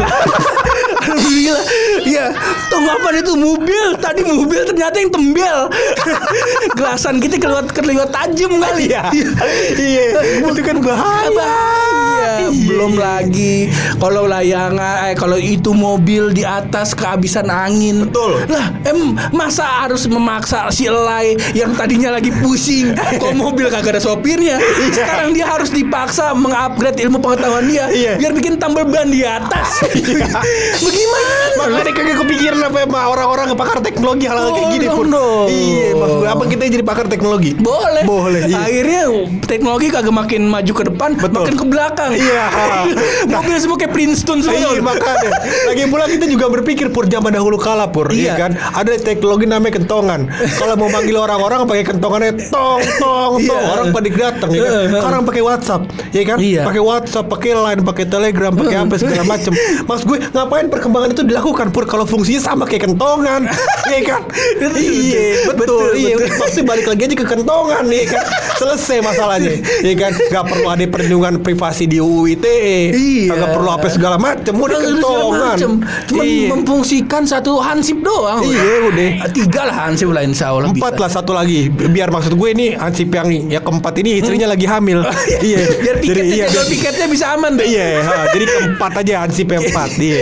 Alhamdulillah. 1.07 1.65
Iya, 2.03 2.25
nggak 2.73 2.95
apa 2.97 3.09
itu 3.13 3.33
mobil. 3.37 3.85
Tadi 4.01 4.21
mobil 4.25 4.61
ternyata 4.65 4.95
yang 4.97 5.11
tembel. 5.13 5.59
Gelasan 6.77 7.21
kita 7.21 7.37
kelewat 7.37 7.69
kelewat 7.71 8.09
tajam 8.09 8.57
kali. 8.57 8.89
Iya. 8.89 9.03
Iya. 9.77 10.05
Itu 10.47 10.61
kan 10.63 10.77
bahaya. 10.79 11.31
Bahaya. 11.35 11.86
Belum 12.63 12.97
lagi 12.97 13.69
kalau 13.97 14.25
layangan 14.25 15.05
eh 15.05 15.13
kalau 15.13 15.35
itu 15.35 15.71
mobil 15.71 16.31
di 16.31 16.41
atas 16.41 16.91
kehabisan 16.91 17.47
angin. 17.47 18.09
Betul. 18.09 18.41
Lah, 18.47 18.73
em 18.83 19.13
masa 19.29 19.85
harus 19.85 20.07
memaksa 20.07 20.69
si 20.69 20.87
Elai 20.87 21.35
yang 21.51 21.73
tadinya 21.73 22.11
lagi 22.11 22.31
pusing 22.33 22.95
kok 22.95 23.33
mobil 23.33 23.67
kagak 23.67 23.93
ada 23.93 24.01
sopirnya. 24.01 24.57
Sekarang 24.89 25.31
dia 25.31 25.45
harus 25.45 25.69
dipaksa 25.69 26.31
mengupgrade 26.31 26.97
ilmu 26.99 27.19
pengetahuan 27.19 27.67
dia 27.67 27.85
Iya. 27.87 28.13
biar 28.15 28.31
bikin 28.31 28.55
tambal 28.55 28.87
ban 28.87 29.07
di 29.07 29.21
atas. 29.21 29.83
Bagaimana? 30.77 31.35
Makanya 31.57 31.91
kagak 31.91 32.17
kepikiran 32.17 32.59
apa 32.63 32.79
sama 32.83 33.01
orang-orang 33.07 33.47
pakar 33.53 33.79
teknologi 33.81 34.25
hal-hal 34.25 34.53
kayak 34.53 34.69
gini 34.71 34.85
Tolong 34.85 34.97
pun. 34.97 35.07
dong. 35.09 35.47
Iya, 35.49 35.87
maksud 35.93 36.17
gue 36.17 36.29
apa 36.29 36.43
kita 36.45 36.63
jadi 36.69 36.85
pakar 36.85 37.05
teknologi? 37.07 37.51
Boleh. 37.57 38.03
Boleh. 38.05 38.41
Iya. 38.45 38.57
Akhirnya 38.59 39.01
teknologi 39.43 39.87
kagak 39.89 40.13
makin 40.13 40.41
maju 40.47 40.71
ke 40.71 40.83
depan, 40.85 41.09
Betul. 41.17 41.43
makin 41.43 41.55
ke 41.55 41.65
belakang. 41.65 42.11
Iya. 42.13 42.43
Mobil 43.33 43.55
semua 43.57 43.77
kayak 43.77 43.91
Princeton 43.91 44.37
semua. 44.39 44.57
Iya 44.57 44.79
makanya. 44.79 45.31
Lagi 45.65 45.83
pula 45.87 46.05
kita 46.05 46.25
juga 46.25 46.45
berpikir 46.49 46.89
Pur 46.89 47.05
zaman 47.05 47.31
dahulu 47.31 47.57
kala 47.57 47.87
Pur. 47.87 48.09
Iya. 48.09 48.17
Iya. 48.17 48.33
kan? 48.37 48.51
Ada 48.73 48.97
teknologi 48.97 49.45
namanya 49.45 49.77
kentongan. 49.77 50.27
Kalau 50.57 50.73
mau 50.75 50.87
manggil 50.87 51.15
orang-orang 51.15 51.63
pakai 51.65 51.85
kentongannya 51.85 52.31
Tong 52.47 52.81
tong 52.97 53.33
Iya. 53.37 53.49
tong 53.49 53.63
Orang 53.67 53.85
pada 53.89 54.07
datang 54.09 54.49
ya 54.49 54.61
kan? 54.61 54.71
Sekarang 54.89 55.21
pakai 55.23 55.41
WhatsApp 55.41 55.81
Ya 56.11 56.23
kan? 56.23 56.37
Iya. 56.37 56.61
Pakai 56.63 56.81
WhatsApp 56.81 57.25
Pakai 57.27 57.51
Line 57.53 57.81
Pakai 57.81 58.05
Telegram 58.05 58.51
Pakai 58.51 58.77
apa 58.77 58.95
segala 58.95 59.23
macem. 59.25 59.53
Maksud 59.83 60.05
gue 60.05 60.17
Ngapain 60.27 60.67
perkembangan 60.67 61.09
itu 61.11 61.23
dilakukan 61.23 61.67
Pur? 61.69 61.83
Kalau 61.85 62.03
fungsinya 62.03 62.41
sama 62.41 62.63
kayak 62.63 62.87
kentongan 62.87 63.47
Iya 63.87 64.01
kan? 64.09 64.21
Iya 64.73 65.25
Betul, 65.53 65.57
Betul 65.57 65.87
Iya. 65.95 66.15
Maksudnya 66.33 66.65
balik 66.65 66.85
lagi 66.87 67.01
aja 67.03 67.15
ke 67.15 67.25
kentongan 67.25 67.83
Iya 67.87 68.05
kan? 68.09 68.23
Selesai 68.57 68.97
masalahnya 69.01 69.53
Iya 69.81 69.95
kan? 69.97 70.11
Gak 70.29 70.43
perlu 70.45 70.67
ada 70.67 70.83
perlindungan 70.83 71.33
privasi 71.39 71.85
di 71.85 71.97
UU 71.97 72.26
ITE 72.29 72.91
Iya. 72.91 73.25
Kagak 73.29 73.49
perlu 73.51 73.69
apa 73.69 73.87
segala 73.87 74.15
macem 74.15 74.53
Udah 74.53 74.77
kentongan. 74.77 75.57
Cuman 76.05 76.23
Iya. 76.23 76.47
memfungsikan 76.49 77.23
satu 77.23 77.57
hansip 77.57 77.99
doang. 77.99 78.41
Iya, 78.41 78.73
udah. 78.85 79.09
Tiga 79.29 79.61
lah 79.63 79.77
hansip 79.85 80.09
lah 80.09 80.21
insya 80.21 80.49
Allah 80.49 80.69
Empat 80.69 80.93
bisa. 80.93 81.01
lah 81.01 81.09
satu 81.11 81.31
lagi 81.31 81.67
Biar 81.69 82.09
maksud 82.09 82.33
gue 82.33 82.49
ini 82.49 82.67
Ansip 82.73 83.09
yang 83.09 83.27
yang 83.47 83.61
keempat 83.61 83.93
ini 83.97 84.17
istrinya 84.17 84.47
lagi 84.47 84.65
hamil 84.65 85.03
Iya 85.41 85.59
Biar 85.77 85.95
tiketnya, 85.97 86.23
iya, 86.25 86.45
jadwal 86.45 86.55
biar- 86.57 86.69
tiketnya 86.69 87.05
bisa 87.07 87.25
aman 87.31 87.51
deh. 87.53 87.65
Iya 87.65 87.87
ha, 88.01 88.13
Jadi 88.27 88.45
keempat 88.45 88.91
aja 88.97 89.13
Ansip 89.21 89.47
yang 89.47 89.63
empat 89.67 89.89
Iya 89.95 90.21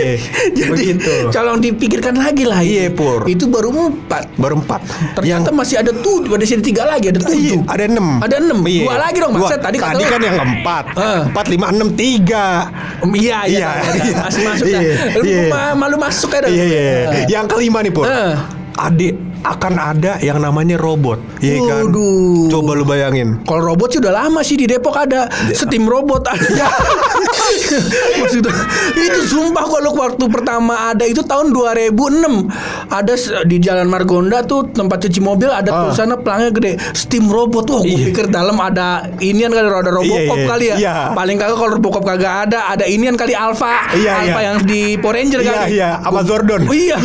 Jadi 0.52 0.70
Begitu 0.70 1.14
calon 1.28 1.58
dipikirkan 1.58 2.14
lagi 2.14 2.44
lah. 2.44 2.60
Iya, 2.60 2.90
Pur. 2.90 3.24
Itu 3.24 3.46
baru 3.46 3.70
empat. 3.70 4.36
Baru 4.36 4.58
empat 4.58 4.80
Ternyata 5.14 5.48
masih 5.50 5.76
ada 5.78 5.92
tujuh, 5.92 6.30
ada 6.30 6.44
sini 6.44 6.62
tiga 6.62 6.84
lagi, 6.84 7.08
ada 7.08 7.18
Iya, 7.18 7.28
tujuh. 7.56 7.60
ada 7.66 7.84
enam 7.84 8.06
Ada 8.20 8.36
enam. 8.38 8.58
Iya. 8.62 8.84
Dua 8.84 8.96
lagi 8.96 9.18
dong, 9.18 9.32
maksud 9.32 9.58
tadi 9.58 9.76
Tadi 9.76 10.04
kan 10.04 10.20
yang 10.20 10.36
empat 10.38 10.84
Ah. 10.96 11.22
Empat, 11.26 11.46
lima, 11.48 11.66
enam, 11.68 11.88
tiga 11.96 12.68
Em, 12.96 13.12
Iya, 13.12 13.38
iya, 13.44 13.44
Iya, 13.44 13.68
iya, 13.82 14.04
iya. 14.04 14.16
masih 14.22 14.42
masuk. 14.44 14.66
Iya, 14.66 14.80
Lu 15.12 15.22
iya. 15.22 15.44
ma- 15.48 15.76
malu 15.76 15.96
masuk 15.96 16.30
ya 16.30 16.40
dah. 16.44 16.50
Iya 16.50 16.64
iya. 16.64 16.82
Yang 17.28 17.46
kelima 17.50 17.78
nih 17.80 17.92
Pur 17.92 18.04
Eh. 18.04 18.34
Adik 18.76 19.14
akan 19.42 19.72
ada 19.74 20.16
yang 20.18 20.38
namanya 20.38 20.76
robot 20.76 21.18
Iya 21.38 21.60
kan 21.62 21.88
Waduh. 21.88 22.48
Coba 22.48 22.70
lu 22.72 22.84
bayangin 22.84 23.40
Kalau 23.42 23.62
robot 23.66 23.88
sih 23.90 24.00
udah 24.00 24.14
lama 24.16 24.40
sih 24.40 24.54
di 24.54 24.64
Depok 24.64 24.94
ada 24.94 25.26
steam 25.52 25.84
robot 25.84 26.24
ada. 26.24 26.66
Maksudnya 28.20 28.52
itu 28.96 29.20
sumpah 29.26 29.64
kalau 29.64 29.90
waktu 29.94 30.24
pertama 30.26 30.90
ada 30.90 31.04
itu 31.04 31.22
tahun 31.22 31.50
2006 31.50 32.48
ada 32.88 33.14
di 33.44 33.56
Jalan 33.58 33.86
Margonda 33.86 34.42
tuh 34.42 34.68
tempat 34.68 35.02
cuci 35.02 35.20
mobil 35.20 35.48
ada 35.48 35.68
Ah. 35.68 35.78
tulisannya 35.84 36.16
pelangnya 36.20 36.50
gede 36.52 36.72
steam 36.92 37.26
robot. 37.26 37.68
Wah, 37.68 37.82
gue 37.82 37.90
Iya. 37.92 38.06
pikir 38.08 38.26
dalam 38.28 38.56
ada 38.56 38.86
inian 39.18 39.50
kali 39.50 39.66
ada 39.66 39.90
Robocop 39.90 40.08
iya. 40.36 40.46
kali 40.46 40.64
ya. 40.66 40.76
Iya. 40.76 40.94
Paling 41.12 41.36
kagak 41.36 41.56
kalau 41.56 41.72
Robocop 41.74 42.02
kagak 42.02 42.48
ada, 42.48 42.70
ada 42.70 42.84
inian 42.86 43.14
kali 43.14 43.34
Alpha. 43.34 43.90
Iya, 43.92 44.12
Alpha 44.22 44.40
iya. 44.40 44.46
yang 44.46 44.58
di 44.62 44.80
Power 44.96 45.14
Ranger 45.14 45.40
Iya 45.40 45.52
kali. 45.52 45.68
iya 45.72 45.90
Sama 46.00 46.20
Zordon 46.22 46.60
Oh 46.64 46.72
iya, 46.72 46.96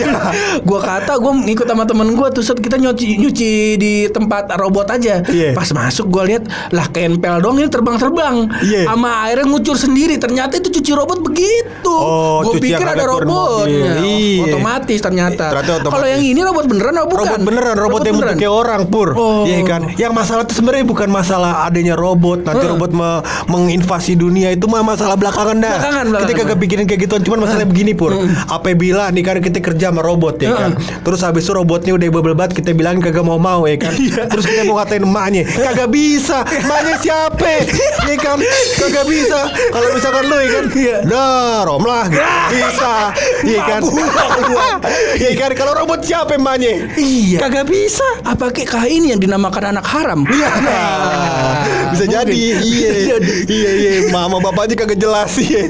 gua 0.61 0.79
kata 0.79 1.13
gua 1.17 1.31
ngikut 1.37 1.65
sama 1.65 1.83
temen 1.83 2.13
gua 2.13 2.20
tuh 2.29 2.43
set 2.43 2.59
kita 2.59 2.77
nyuci 2.77 3.17
nyuci 3.17 3.49
di 3.75 3.91
tempat 4.07 4.53
robot 4.53 4.91
aja. 4.91 5.25
Iya. 5.25 5.57
Pas 5.57 5.65
masuk 5.71 6.05
gua 6.07 6.29
lihat 6.29 6.45
lah 6.69 6.85
kempel 6.87 7.39
dong 7.39 7.57
ini 7.57 7.65
terbang-terbang. 7.65 8.45
Iya. 8.61 8.85
Sama 8.85 9.25
airnya 9.25 9.47
ngucur 9.47 9.73
sendiri. 9.73 10.19
Ternyata 10.19 10.59
itu 10.59 10.69
cuci 10.69 10.91
robot 10.91 11.23
begitu. 11.23 11.89
Oh, 11.89 12.43
gua 12.43 12.53
cuci 12.53 12.61
pikir 12.61 12.85
ada 12.85 13.05
robotnya. 13.07 13.25
mobil. 13.25 14.05
Iya. 14.05 14.43
Otomatis 14.45 14.99
ternyata. 14.99 15.45
Ternyata 15.49 15.71
otomatis. 15.79 15.93
Kalau 15.95 16.05
yang 16.05 16.21
ini 16.21 16.41
robot 16.41 16.65
beneran 16.67 16.93
atau 16.93 17.07
bukan? 17.07 17.23
Robot 17.23 17.41
beneran, 17.41 17.75
robot, 17.75 17.99
yang 18.01 18.13
beneran. 18.13 18.35
bentuknya 18.35 18.51
orang 18.51 18.81
pur, 18.85 19.07
Oh. 19.15 19.43
Iya 19.43 19.59
kan? 19.63 19.81
Yang 19.95 20.11
masalah 20.11 20.41
itu 20.43 20.53
sebenarnya 20.53 20.83
bukan 20.83 21.07
masalah 21.07 21.63
adanya 21.63 21.95
robot, 21.95 22.43
nanti 22.43 22.59
Heeh. 22.59 22.73
robot 22.73 22.91
me- 22.91 23.21
menginvasi 23.47 24.13
dunia 24.13 24.49
itu 24.49 24.65
mah 24.65 24.83
masalah 24.83 25.15
belakangan 25.15 25.55
dah. 25.55 25.71
Belakangan, 25.71 26.03
Kita 26.03 26.11
belakangan. 26.17 26.39
kagak 26.43 26.57
pikirin 26.59 26.85
kayak 26.85 27.01
gituan, 27.01 27.21
cuman 27.21 27.39
masalahnya 27.39 27.69
begini 27.69 27.91
pur. 27.93 28.11
Apabila 28.47 29.07
nih 29.07 29.23
kan 29.23 29.37
kita 29.39 29.59
kerja 29.59 29.85
sama 29.87 30.01
robot 30.01 30.35
ya 30.37 30.51
kan, 30.51 30.71
terus 31.01 31.21
habis 31.21 31.43
itu 31.43 31.53
robotnya 31.53 31.93
udah 31.93 32.07
bebel 32.11 32.35
banget, 32.35 32.59
kita 32.59 32.75
bilangin 32.75 33.01
kagak 33.01 33.23
mau 33.23 33.39
mau 33.39 33.63
ya 33.65 33.79
kan, 33.79 33.95
terus 34.31 34.45
kita 34.45 34.67
mau 34.67 34.77
ngatain 34.77 35.03
emaknya, 35.03 35.43
kagak 35.47 35.89
bisa, 35.89 36.43
emaknya 36.45 36.95
siapa? 36.99 37.53
ya 38.05 38.15
kan, 38.19 38.37
kagak 38.77 39.05
bisa. 39.07 39.39
Kalau 39.71 39.87
misalkan 39.95 40.23
lu 40.27 40.35
ya 40.37 40.49
kan, 40.51 40.65
Iya. 40.71 40.97
nah 41.07 41.63
rom 41.63 41.83
lah, 41.87 42.05
bisa, 42.51 42.93
iya 43.47 43.59
kan? 43.63 43.81
Iya 45.17 45.31
kan, 45.37 45.51
kalau 45.55 45.73
robot 45.77 46.03
siapa 46.03 46.35
emaknya? 46.35 46.91
Iya. 46.99 47.37
Kagak 47.41 47.65
bisa. 47.71 48.05
Apa 48.27 48.51
kah 48.51 48.85
ini 48.85 49.15
yang 49.15 49.21
dinamakan 49.21 49.71
anak 49.71 49.85
haram? 49.87 50.27
Iya. 50.27 50.49
bisa 51.91 52.07
Mungkin. 52.07 52.23
jadi 52.23 52.33
iya 52.63 52.91
iya 53.51 53.71
iya 53.75 53.91
mama 54.15 54.39
bapaknya 54.39 54.79
kagak 54.79 54.95
jelas 54.95 55.35
iya 55.37 55.67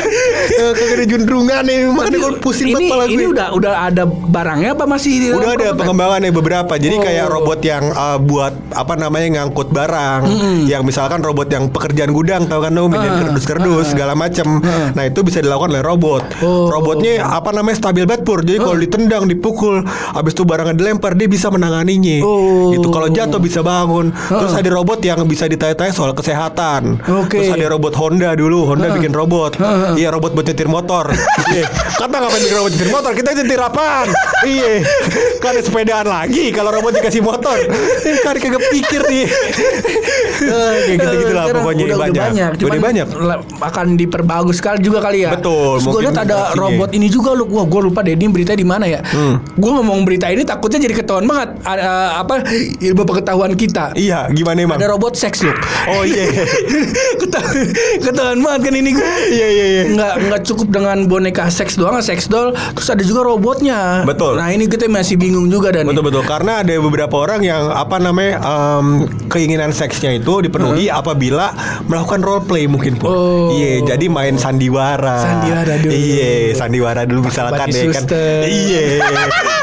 kagak 0.78 0.94
ada 0.94 1.04
jundrungan 1.10 1.62
nih 1.66 1.78
makanya 1.90 2.18
gue 2.22 2.32
pusing 2.38 2.70
banget 2.70 3.08
ini, 3.12 3.24
udah 3.34 3.48
udah 3.50 3.72
ada 3.90 4.06
barangnya 4.06 4.78
apa 4.78 4.84
masih 4.86 5.34
Udah 5.34 5.52
ada 5.58 5.70
prototipe? 5.76 5.82
pengembangannya 5.84 6.30
beberapa. 6.32 6.72
Jadi 6.76 6.96
Oh. 6.96 7.02
kayak 7.04 7.26
robot 7.28 7.60
yang 7.60 7.84
uh, 7.92 8.18
buat 8.18 8.54
apa 8.72 8.94
namanya 8.96 9.40
ngangkut 9.40 9.68
barang. 9.70 10.22
Yang 10.64 10.82
misalkan 10.82 11.20
robot 11.20 11.48
yang 11.48 11.68
pekerjaan 11.68 12.10
gudang 12.10 12.48
tahu 12.48 12.64
kan 12.64 12.72
minjem 12.72 12.96
Ah, 13.06 13.18
kerdus-kerdus 13.22 13.92
segala 13.92 14.12
macem. 14.12 14.60
Nah, 14.92 15.04
itu 15.04 15.20
bisa 15.20 15.38
dilakukan 15.38 15.72
oleh 15.72 15.84
robot. 15.84 16.22
Oh. 16.40 16.68
Robotnya 16.68 17.20
apa 17.22 17.52
namanya 17.52 17.76
stabil 17.76 18.04
banget 18.04 18.24
pur. 18.24 18.40
Jadi 18.40 18.56
kalau 18.56 18.76
ditendang, 18.76 19.24
dipukul, 19.26 19.84
habis 19.86 20.32
itu 20.32 20.42
barangnya 20.42 20.74
dilempar 20.74 21.12
dia 21.12 21.26
bisa 21.26 21.48
menanganinya. 21.48 22.22
Oh. 22.22 22.72
Gitu. 22.72 22.88
Kalau 22.88 23.08
jatuh 23.08 23.38
bisa 23.38 23.60
bangun. 23.60 24.10
Terus 24.12 24.52
ada 24.52 24.70
robot 24.70 24.98
yang 25.00 25.22
bisa 25.24 25.44
ditanya-tanya 25.44 25.92
soal 25.92 26.12
kesehatan. 26.12 26.98
Oke. 27.04 27.36
Terus 27.38 27.52
ada 27.52 27.66
robot 27.68 27.92
Honda 27.94 28.32
dulu. 28.32 28.64
Honda 28.66 28.88
bikin 28.90 29.10
robot. 29.10 29.58
Iya, 29.94 30.08
robot 30.10 30.32
buat 30.32 30.46
nyetir 30.46 30.66
motor. 30.66 31.10
Iya. 31.46 31.62
Kata 31.94 32.16
ngapain 32.18 32.42
bikin 32.42 32.56
robot 32.56 32.70
nyetir 32.70 32.90
motor? 32.90 33.10
Kita 33.12 33.30
nyetir 33.32 33.60
apaan? 33.60 34.06
Iya. 34.42 34.82
Kan 35.38 35.54
sepedaan 35.66 36.06
lagi 36.06 36.48
kalau 36.50 36.70
robot 36.70 36.94
dikasih 36.94 37.20
motor. 37.20 37.58
Eh, 37.58 38.16
kan 38.22 38.34
kagak 38.34 38.62
pikir 38.70 39.00
nih. 39.04 39.24
Eh, 40.36 40.44
Kayak 40.44 41.00
gitu-gitu 41.00 41.32
lah 41.32 41.44
Sekarang 41.48 41.62
pokoknya 41.64 41.84
udah, 41.86 41.96
banyak. 41.96 42.12
Udah 42.12 42.26
banyak. 42.28 42.50
Udah 42.50 42.60
Cuman 42.60 42.78
banyak. 42.78 43.06
la- 43.16 43.40
akan 43.64 43.86
diperbagus 43.96 44.56
sekali 44.60 44.78
juga 44.78 44.98
kali 45.00 45.24
ya. 45.24 45.32
Betul, 45.32 45.80
Terus 45.80 45.86
gue 45.88 46.00
lihat 46.04 46.18
ada 46.18 46.36
pastinya. 46.44 46.60
robot 46.60 46.90
ini 46.92 47.06
juga 47.08 47.30
lu. 47.32 47.44
Wah, 47.48 47.64
gue 47.64 47.80
lupa 47.82 48.00
deh 48.00 48.12
ini 48.12 48.28
berita 48.28 48.52
di 48.52 48.62
mana 48.62 48.84
ya. 48.84 49.00
Hmm. 49.02 49.40
Gue 49.56 49.70
ngomong 49.72 50.04
berita 50.04 50.28
ini 50.28 50.44
takutnya 50.44 50.78
jadi 50.78 50.94
ketahuan 50.94 51.24
banget 51.24 51.56
Ada, 51.62 52.20
apa 52.20 52.44
ilmu 52.78 53.02
pengetahuan 53.02 53.52
kita. 53.54 53.96
Iya, 53.96 54.28
gimana 54.30 54.58
emang? 54.60 54.76
Ada 54.76 54.92
robot 54.92 55.16
seks 55.16 55.40
loh. 55.40 55.56
Oh 55.88 56.02
iya. 56.02 56.28
Ketahuan, 57.22 57.66
ketahuan 58.02 58.38
banget 58.40 58.60
kan 58.62 58.74
ini 58.74 58.90
gue. 58.92 59.08
Iya 59.26 59.46
iya 59.48 59.66
iya. 59.66 59.82
nggak 59.88 60.12
nggak 60.20 60.40
cukup 60.44 60.68
dengan 60.68 60.98
boneka 61.06 61.48
seks 61.48 61.74
doang 61.74 61.96
seks 61.98 62.26
doll 62.26 62.52
terus 62.74 62.88
ada 62.88 63.00
juga 63.00 63.24
robotnya 63.24 64.04
Betul. 64.04 64.36
nah 64.36 64.50
ini 64.50 64.66
kita 64.66 64.84
masih 64.86 65.16
bingung 65.16 65.46
juga 65.46 65.55
dan 65.60 65.84
Betul 65.88 66.04
betul 66.06 66.24
karena 66.26 66.60
ada 66.60 66.74
beberapa 66.82 67.14
orang 67.16 67.40
yang 67.42 67.70
apa 67.72 67.96
namanya 67.96 68.40
em, 68.42 69.08
keinginan 69.32 69.70
seksnya 69.72 70.16
itu 70.18 70.44
dipenuhi 70.44 70.88
apabila 70.92 71.52
melakukan 71.86 72.20
role 72.22 72.44
play 72.44 72.64
mungkin 72.68 72.98
pun. 72.98 73.08
Oh. 73.08 73.48
Iya, 73.54 73.96
jadi 73.96 74.06
main 74.10 74.36
sandiwara. 74.36 75.22
Sandiwara 75.22 75.74
dulu. 75.80 75.92
Iya, 75.92 76.32
sandiwara 76.56 77.02
dulu 77.08 77.20
misalkan 77.30 77.68
Bati 77.68 77.80
ya 77.80 77.92
kan. 77.94 78.04
Iya. 78.46 78.84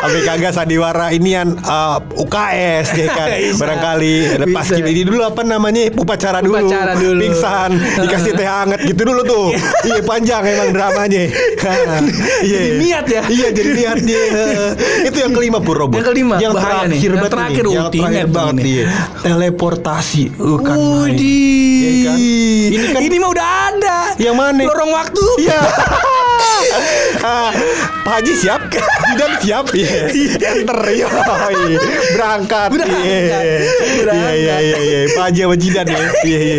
Tapi 0.04 0.20
kagak 0.26 0.54
sandiwara 0.56 1.12
inian 1.16 1.56
eh, 1.58 1.98
UKS 2.20 2.88
ya 2.98 3.08
kan. 3.12 3.28
Barangkali 3.62 4.40
lepas 4.48 4.66
Bisa. 4.72 4.82
ini 4.82 5.02
dulu 5.06 5.22
apa 5.24 5.42
namanya 5.46 5.92
upacara 5.96 6.40
dulu. 6.40 6.60
Upacara 6.60 6.94
dulu. 6.98 7.20
Pingsan, 7.20 7.72
dikasih 8.04 8.32
teh 8.36 8.48
hangat 8.48 8.80
gitu 8.88 9.02
dulu 9.04 9.22
tuh. 9.24 9.48
iya, 9.90 10.02
panjang 10.04 10.44
emang 10.48 10.70
dramanya. 10.72 11.24
Iya. 12.44 12.60
Niat 12.80 13.06
ya? 13.08 13.22
Iya, 13.28 13.48
jadi 13.52 13.70
niat 13.74 14.00
dia. 14.04 14.22
Itu 15.08 15.18
yang 15.20 15.32
kelima 15.36 15.60
pur 15.60 15.83
Robo. 15.84 15.94
Yang 16.00 16.08
kelima, 16.16 16.36
yang 16.40 16.54
bahaya 16.56 16.88
nih. 16.88 16.96
terakhir 16.96 17.04
Yang 17.04 17.20
banget 17.20 17.34
terakhir 17.36 17.64
nih. 17.64 17.76
yang 17.76 17.88
terakhir 17.92 18.28
banget 18.32 18.56
ini. 18.56 18.64
dia. 18.64 18.86
Teleportasi. 19.20 20.24
Uh, 20.40 20.58
kan 20.64 20.78
main. 20.80 21.12
Widih. 21.12 21.84
Iya 21.84 21.92
kan? 22.08 22.18
Ini 22.74 22.86
kan 22.96 23.02
Ini 23.04 23.16
mah 23.20 23.30
udah 23.36 23.48
ada. 23.68 23.98
Yang 24.16 24.36
mana? 24.40 24.62
Lorong 24.64 24.92
waktu. 24.96 25.24
Iya. 25.44 25.60
Pak 28.04 28.20
Haji 28.20 28.34
siap, 28.36 28.62
Jidan 29.08 29.32
siap, 29.40 29.66
iya. 29.72 30.12
Enter, 30.36 30.80
iya. 30.92 31.08
Berangkat, 32.14 32.70
Berangkat. 32.70 33.00
iya. 33.00 33.18
Iya, 34.04 34.32
iya, 34.36 34.56
iya, 34.60 34.78
iya. 34.78 35.00
Pak 35.14 35.24
Haji 35.30 35.40
sama 35.42 35.56
Jidan 35.56 35.86
ya. 35.88 36.00
Iya, 36.24 36.40
iya. 36.40 36.56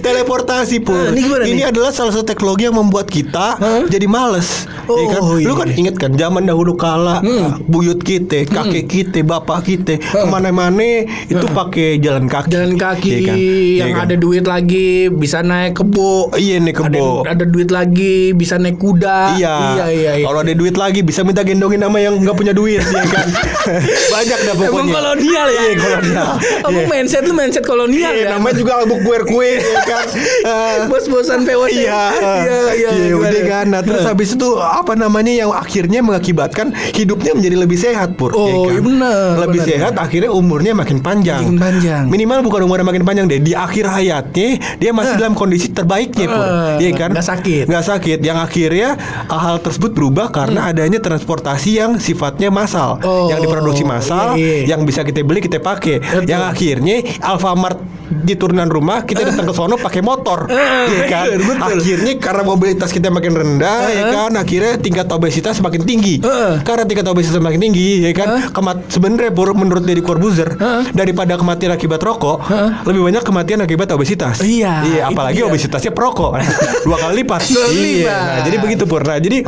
Teleportasi 0.00 0.76
pun. 0.80 1.10
Ah, 1.10 1.16
ini 1.42 1.60
nih? 1.60 1.66
adalah 1.66 1.90
salah 1.90 2.12
satu 2.12 2.22
teknologi 2.24 2.64
yang 2.64 2.76
membuat 2.76 3.08
kita 3.08 3.58
jadi 3.86 4.06
males. 4.06 4.70
Oh, 4.84 5.00
Iya 5.00 5.06
kan? 5.10 5.20
iya. 5.34 5.46
Lu 5.48 5.54
kan 5.56 5.68
inget 5.72 5.96
kan 5.96 6.12
zaman 6.14 6.44
dahulu 6.44 6.76
kala 6.76 7.24
Hmm. 7.24 7.56
buyut 7.64 8.00
kita, 8.00 8.44
kakek 8.44 8.86
kita, 8.86 9.18
bapak 9.20 9.64
kita 9.64 9.96
ke 9.96 10.26
mana-mana 10.26 10.84
itu 11.24 11.46
pakai 11.48 11.96
jalan 11.98 12.28
kaki. 12.28 12.52
Jalan 12.52 12.74
kaki 12.76 13.10
Iya 13.10 13.20
kan? 13.24 13.36
Iya 13.36 13.80
yang 13.80 13.92
kan? 13.94 14.04
ada 14.04 14.14
duit 14.14 14.44
lagi 14.44 15.08
bisa 15.08 15.40
naik 15.40 15.74
kebo. 15.74 16.30
Iya 16.36 16.60
nih 16.60 16.74
kebo. 16.74 17.24
Ada, 17.24 17.32
ada 17.32 17.44
duit 17.44 17.68
lagi 17.68 18.30
bisa 18.30 18.60
naik 18.60 18.76
kuda. 18.76 19.18
Iya. 19.34 19.54
iya, 19.74 19.86
iya. 19.88 20.12
iya. 20.20 20.24
Kalau 20.26 20.40
ada 20.40 20.52
duit 20.52 20.74
lagi 20.74 21.00
bisa 21.00 21.20
minta 21.22 21.40
gendongin 21.40 21.80
nama 21.80 21.96
yang 21.96 22.14
nggak 22.20 22.36
punya 22.36 22.52
duit 22.52 22.80
ya 22.80 23.04
kan. 23.04 23.26
Banyak 24.14 24.38
dah 24.44 24.54
pokoknya. 24.54 24.70
Emang 24.70 24.88
kolonial 24.90 25.46
ya? 25.48 25.60
Iya, 25.60 25.74
kolonial. 25.78 26.26
Emang 26.60 26.72
Iya. 26.74 26.90
mindset 26.90 27.22
lu 27.24 27.32
mindset 27.32 27.64
kolonial 27.64 28.12
Iya, 28.12 28.24
ya? 28.24 28.30
namanya 28.36 28.54
juga 28.56 28.72
albuk 28.78 29.00
kue 29.02 29.18
kue 29.24 29.50
ya 29.56 29.80
kan. 29.82 30.06
Eh, 30.44 30.76
Bos-bosan 30.90 31.40
POC. 31.44 31.70
Iya, 31.74 32.02
iya, 32.14 32.34
iya. 32.44 32.58
iya, 32.74 32.90
gimana? 33.10 33.28
udah 33.30 33.42
kan. 33.46 33.64
Nah, 33.70 33.80
terus 33.80 34.02
habis 34.04 34.28
itu 34.34 34.48
apa 34.58 34.92
namanya 34.94 35.32
yang 35.32 35.50
akhirnya 35.50 36.00
mengakibatkan 36.00 36.70
hidupnya 36.92 37.32
menjadi 37.32 37.56
lebih 37.56 37.78
sehat, 37.78 38.14
Pur. 38.14 38.30
Oh, 38.34 38.46
ya 38.46 38.52
kan? 38.52 38.72
iya 38.74 38.80
benar, 38.82 39.32
Lebih 39.48 39.60
sehat, 39.64 39.92
akhirnya 39.96 40.30
umurnya 40.30 40.72
makin 40.74 40.98
panjang. 41.00 41.40
Makin 41.42 41.58
panjang. 41.58 42.02
Minimal 42.10 42.44
bukan 42.44 42.60
umurnya 42.66 42.86
makin 42.86 43.04
panjang 43.06 43.26
deh. 43.26 43.40
Di 43.40 43.52
akhir 43.56 43.88
hayatnya 43.88 44.48
dia 44.76 44.90
masih 44.92 45.14
dalam 45.16 45.34
kondisi 45.34 45.70
terbaiknya, 45.70 46.26
Pur. 46.28 46.44
Iya 46.78 46.90
kan? 46.94 47.10
nggak 47.14 47.26
sakit. 47.26 47.64
Nggak 47.70 47.84
sakit. 47.86 48.18
Yang 48.20 48.38
akhirnya 48.44 48.88
hal 49.28 49.56
tersebut 49.58 49.90
berubah 49.90 50.28
karena 50.28 50.68
adanya 50.68 50.98
transportasi 50.98 51.70
yang 51.74 51.96
sifatnya 51.96 52.48
massal, 52.48 52.96
Hmm. 52.96 53.06
Oh, 53.06 53.26
yang 53.28 53.40
diproduksi 53.40 53.82
massal, 53.82 54.34
iya, 54.34 54.64
iya. 54.64 54.74
yang 54.74 54.82
bisa 54.82 55.02
kita 55.02 55.20
beli 55.20 55.38
kita 55.38 55.58
pakai. 55.58 56.00
Betul. 56.00 56.26
Yang 56.26 56.42
akhirnya 56.46 56.96
Alfamart 57.20 57.78
di 58.04 58.34
turunan 58.34 58.68
rumah 58.68 59.02
kita 59.02 59.24
datang 59.28 59.44
ke 59.44 59.52
sono 59.52 59.74
pakai 59.76 60.00
motor, 60.00 60.46
Iya 60.92 61.02
kan? 61.06 61.26
betul. 61.36 61.78
Akhirnya 61.78 62.12
karena 62.18 62.42
mobilitas 62.42 62.90
kita 62.90 63.08
makin 63.08 63.32
rendah, 63.32 63.80
ya 63.86 64.02
Eh. 64.04 64.12
kan? 64.12 64.32
Akhirnya 64.34 64.74
tingkat 64.76 65.08
obesitas 65.08 65.56
semakin 65.56 65.82
tinggi. 65.82 66.20
Eh. 66.20 66.54
Karena 66.60 66.84
tingkat 66.84 67.06
obesitas 67.06 67.36
semakin 67.36 67.60
tinggi, 67.60 68.02
ya 68.02 68.12
kan? 68.12 68.28
Eh. 68.30 68.42
Kemat 68.50 68.78
sebenarnya 68.88 69.30
menurut 69.54 69.82
Deddy 69.82 70.00
Corbuzier 70.00 70.52
Eh. 70.54 70.82
daripada 70.92 71.34
kematian 71.34 71.72
akibat 71.72 72.00
rokok, 72.00 72.44
Eh. 72.46 72.70
lebih 72.84 73.02
banyak 73.04 73.22
kematian 73.22 73.60
akibat 73.60 73.88
obesitas. 73.90 74.40
Iya, 74.40 74.84
Iya, 74.84 75.00
apalagi 75.08 75.40
obesitasnya 75.42 75.90
perokok. 75.90 76.36
Dua 76.86 76.96
kali 76.98 77.22
lipat. 77.22 77.40
Dua 77.46 77.66
Iya. 77.70 78.16
Nah, 78.16 78.40
jadi 78.44 78.56
begitu 78.58 78.84
Pur. 78.94 79.02
Nah, 79.02 79.18
jadi 79.18 79.42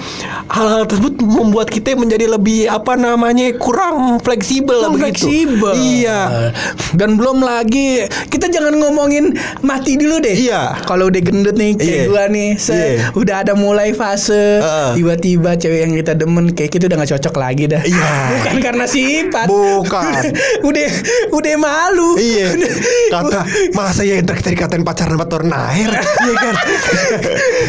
hal-hal 0.50 0.82
tersebut 0.84 1.22
membuat 1.22 1.70
kita 1.70 1.94
menjadi 1.94 2.26
lebih 2.28 2.66
apa 2.66 2.98
namanya? 2.98 3.46
kurang 3.56 4.18
fleksibel 4.18 4.74
Oh, 4.82 4.90
begitu. 4.90 5.22
fleksibel. 5.22 5.70
Iya. 5.72 6.50
Dan 6.92 7.14
belum 7.14 7.38
lagi 7.38 8.02
kita 8.26 8.50
jangan 8.50 8.74
ngomongin 8.74 9.30
mati 9.62 9.94
dulu 9.94 10.18
deh. 10.18 10.34
Iya. 10.34 10.82
Kalau 10.82 11.06
udah 11.06 11.22
gendut 11.22 11.54
nih 11.54 11.78
kayak 11.78 11.86
Iya. 11.86 12.04
gua 12.06 12.24
nih, 12.26 12.50
set, 12.56 12.74
Iya. 12.74 13.14
udah 13.14 13.36
ada 13.38 13.52
mulai 13.54 13.94
fase 13.94 14.34
Heeh. 14.58 14.90
tiba-tiba 14.98 15.54
cewek 15.54 15.80
yang 15.80 15.92
kita 15.94 16.12
demen 16.12 16.50
kayak 16.50 16.70
kita 16.70 16.90
udah 16.90 16.96
gak 16.98 17.10
cocok 17.14 17.34
lagi 17.36 17.64
dah. 17.68 17.82
Iya. 17.86 18.10
Bukan 18.34 18.56
karena 18.58 18.84
sifat. 18.84 19.46
Bukan. 19.46 20.22
udah 20.68 20.88
udah 21.30 21.54
malu. 21.54 22.18
Iya. 22.18 22.48
Kata 23.14 23.40
masa 23.72 24.02
ya 24.02 24.18
yang 24.18 24.26
terakhir 24.26 24.50
dikatain 24.50 24.82
pacaran 24.82 25.14
sama 25.14 25.26
turun 25.30 25.54
air. 25.54 25.94
Iya 26.26 26.34
kan? 26.34 26.54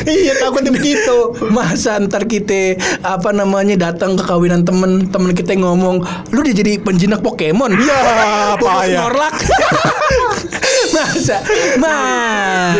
iya 0.07 0.33
takutnya 0.35 0.71
begitu. 0.71 1.17
Masa 1.67 1.99
ntar 1.99 2.23
kita 2.31 2.79
apa 3.03 3.35
namanya 3.35 3.75
datang 3.75 4.15
ke 4.15 4.23
kawinan 4.23 4.63
temen 4.63 5.11
temen 5.11 5.35
kita 5.35 5.51
ngomong 5.59 5.99
lu 6.31 6.39
udah 6.39 6.55
jadi 6.55 6.79
penjinak 6.79 7.19
Pokemon? 7.19 7.75
Ya, 7.75 8.55
Fokus 8.55 8.87
payah. 8.87 9.03
Snorlax. 9.03 9.35
Masa? 10.95 11.37
Mah 11.75 12.71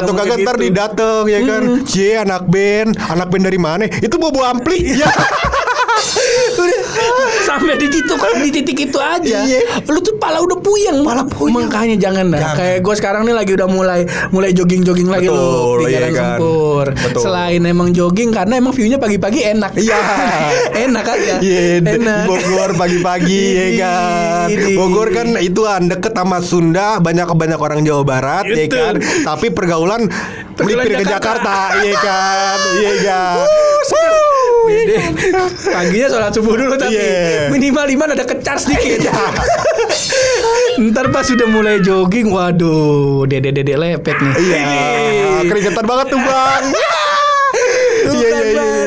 Atau 0.00 0.16
kagak 0.16 0.40
ntar 0.48 0.56
gitu. 0.56 0.64
didateng 0.64 1.24
ya 1.28 1.40
kan? 1.44 1.62
Cie 1.84 2.16
anak 2.16 2.48
band 2.48 2.96
Anak 2.96 3.28
band 3.28 3.44
dari 3.44 3.60
mana? 3.60 3.84
Itu 3.84 4.16
bobo 4.16 4.40
ampli. 4.40 4.96
Ya 4.96 5.12
Udah, 6.62 6.82
sampai 7.42 7.74
di 7.76 7.88
titik 7.88 8.10
di 8.38 8.50
titik 8.50 8.78
itu 8.80 8.98
aja 8.98 9.38
Iya. 9.42 9.82
lu 9.84 9.98
tuh 9.98 10.14
pala 10.16 10.38
udah 10.38 10.56
puyeng 10.56 11.02
Pala 11.02 11.22
puyeng. 11.24 11.52
makanya 11.58 11.96
jangan 11.98 12.28
dah 12.28 12.40
Jangan. 12.40 12.56
kayak 12.56 12.78
gue 12.80 12.94
sekarang 12.94 13.22
nih 13.22 13.34
lagi 13.34 13.52
udah 13.52 13.68
mulai 13.68 14.00
mulai 14.28 14.50
jogging 14.50 14.82
jogging 14.82 15.08
lagi 15.08 15.26
lu 15.26 15.78
di 15.78 15.84
iya 15.86 15.98
jalan 15.98 16.10
kan. 16.10 16.22
sempur 16.32 16.86
Betul. 16.92 17.20
selain 17.20 17.62
emang 17.62 17.88
jogging 17.90 18.30
karena 18.30 18.54
emang 18.56 18.72
viewnya 18.72 18.96
pagi-pagi 18.96 19.40
enak 19.48 19.72
Iya. 19.74 19.98
enak 20.86 21.04
aja 21.08 21.34
Iya, 21.38 21.80
di 21.80 21.90
enak 21.96 22.24
Bogor 22.24 22.70
pagi-pagi 22.74 23.42
ya 23.52 23.68
kan. 23.78 24.46
Bogor 24.72 25.08
kan 25.10 25.26
itu 25.38 25.60
kan 25.60 25.82
deket 25.84 26.12
sama 26.12 26.38
Sunda, 26.40 26.98
banyak 26.98 27.26
banyak 27.28 27.56
orang 27.56 27.82
Jawa 27.82 28.02
Barat 28.02 28.44
ya 28.46 28.66
kan. 28.66 28.94
Tapi 28.98 29.50
Pergaulan 29.50 30.06
melipir 30.62 30.96
ke 30.96 31.04
Jakarta. 31.04 31.74
Jakarta, 31.74 31.82
iya 31.82 31.94
kan. 31.98 32.58
Iya 32.78 32.92
kan. 33.02 33.36
Bede. 34.62 34.94
Paginya 35.66 36.06
sholat 36.08 36.32
subuh 36.32 36.54
dulu 36.54 36.78
tapi 36.78 36.94
Iya. 36.94 37.50
minimal 37.50 37.84
lima 37.84 38.04
ada 38.06 38.22
kecar 38.22 38.54
sedikit. 38.56 39.10
Ntar 40.82 41.10
pas 41.10 41.26
sudah 41.26 41.44
mulai 41.44 41.82
jogging, 41.82 42.30
waduh, 42.30 43.26
dede 43.26 43.50
dede 43.50 43.74
lepek 43.74 44.16
nih. 44.16 44.34
Iya, 44.38 44.58
Ini. 44.62 45.50
keringetan 45.50 45.84
banget 45.84 46.06
tuh 46.10 46.20
bang. 46.20 46.64
Iya, 48.02 48.28
iya, 48.28 48.44
iya. 48.50 48.81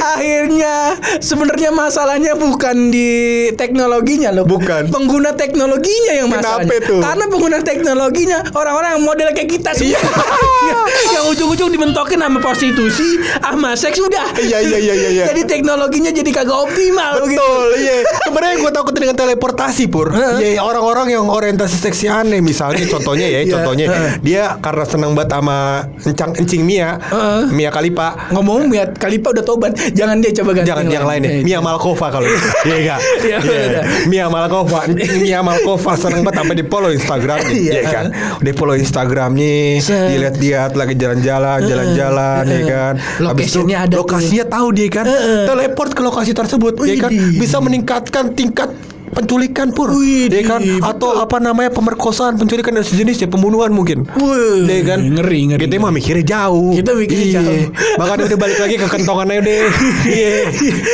Akhirnya 0.00 0.96
sebenarnya 1.20 1.70
masalahnya 1.70 2.32
bukan 2.34 2.88
di 2.88 3.10
teknologinya 3.54 4.32
loh. 4.32 4.48
Bukan. 4.48 4.88
Pengguna 4.88 5.36
teknologinya 5.36 6.12
yang 6.16 6.28
Kenapa 6.32 6.64
masalahnya. 6.64 6.88
tuh? 6.88 7.00
Karena 7.04 7.24
pengguna 7.28 7.58
teknologinya 7.60 8.38
orang-orang 8.56 8.90
yang 8.96 9.04
model 9.04 9.28
kayak 9.36 9.50
kita 9.50 9.70
semua. 9.76 10.00
Iya. 10.00 10.80
yang, 11.20 11.24
ujung-ujung 11.30 11.70
dimentokin 11.70 12.18
sama 12.18 12.38
prostitusi, 12.42 13.20
sama 13.38 13.76
seks 13.76 14.00
udah. 14.00 14.34
Iya, 14.40 14.58
iya, 14.64 14.78
iya, 14.80 14.94
iya, 14.96 15.10
iya. 15.12 15.24
Jadi 15.30 15.46
teknologinya 15.46 16.10
jadi 16.10 16.30
kagak 16.32 16.58
optimal. 16.58 17.22
Betul, 17.22 17.68
iya. 17.78 18.02
Sebenarnya 18.26 18.56
gue 18.60 18.72
takut 18.72 18.94
dengan 18.96 19.14
teleportasi 19.14 19.84
pur. 19.86 20.10
Iya, 20.16 20.64
orang-orang 20.64 21.12
yang 21.12 21.28
orientasi 21.28 21.76
seksi 21.76 22.10
aneh, 22.10 22.40
misalnya 22.40 22.82
contohnya 22.88 23.28
ya, 23.28 23.40
Iya, 23.46 23.52
contohnya 23.56 23.86
dia 24.20 24.42
karena 24.60 24.84
senang 24.84 25.12
banget 25.16 25.30
sama 25.34 25.58
encang 26.04 26.30
encing 26.36 26.62
Mia, 26.62 26.98
Heeh. 26.98 27.40
Mia 27.50 27.70
Kalipa. 27.70 28.30
Ngomong 28.34 28.68
Mia 28.70 28.84
Kalipa 28.90 29.32
udah 29.32 29.44
tobat. 29.44 29.72
Jangan 29.92 30.16
dia 30.18 30.32
coba 30.36 30.50
ganti 30.54 30.68
Jangan 30.70 30.86
yang 30.86 31.06
lain 31.06 31.20
deh, 31.20 31.30
Eh, 31.30 31.42
Mia 31.42 31.58
Malkova 31.58 32.06
kalau 32.08 32.26
itu. 32.26 32.48
Iya 32.68 32.76
enggak? 32.76 33.00
Iya, 33.20 33.36
udah. 33.40 33.84
Mia 34.06 34.26
Malkova, 34.26 34.80
Mia 35.24 35.40
Malkova 35.40 35.92
senang 35.94 36.22
banget 36.22 36.36
sampai 36.40 36.56
di 36.56 36.64
follow 36.64 36.90
Instagramnya, 36.90 37.50
Iya. 37.50 37.72
iya 37.72 37.82
kan? 37.86 38.06
Di 38.38 38.50
follow 38.52 38.74
Instagramnya, 38.74 39.80
dilihat-lihat 39.80 40.72
lagi 40.74 40.94
jalan-jalan, 40.94 41.58
jalan-jalan, 41.62 42.42
ya 42.44 42.60
kan? 42.64 42.92
Location-nya 43.18 43.76
ada 43.84 43.94
lokasinya 43.96 44.44
tahu 44.46 44.66
dia 44.72 44.88
kan, 44.88 45.06
teleport 45.46 45.90
ke 45.92 46.02
lokasi 46.02 46.32
tersebut, 46.32 46.74
ya 46.82 46.96
kan? 46.98 47.10
Bisa 47.12 47.58
meningkatkan 47.58 48.32
tingkat 48.32 48.70
penculikan 49.10 49.70
pur, 49.70 49.90
Wih, 49.90 50.26
ya 50.26 50.42
kan? 50.44 50.60
betul. 50.60 50.80
Atau 50.80 51.10
apa 51.16 51.36
namanya 51.36 51.70
pemerkosaan, 51.70 52.34
penculikan 52.34 52.72
dan 52.72 52.82
sejenisnya, 52.82 53.26
pembunuhan 53.26 53.70
mungkin. 53.70 54.06
Wih, 54.12 54.64
Ya 54.64 54.82
kan? 54.86 54.98
ngeri, 55.02 55.40
ngeri, 55.48 55.62
Kita 55.62 55.76
mah 55.76 55.90
mikirnya 55.90 56.24
jauh. 56.24 56.72
Kita 56.72 56.90
mikirnya 56.92 57.26
Iya. 57.26 57.36
jauh. 57.40 57.62
Bahkan 57.96 58.16
udah 58.24 58.38
balik 58.38 58.58
lagi 58.58 58.74
ke 58.76 58.86
kentongannya 58.88 59.36
udah. 59.38 59.58
Iya. 60.10 60.34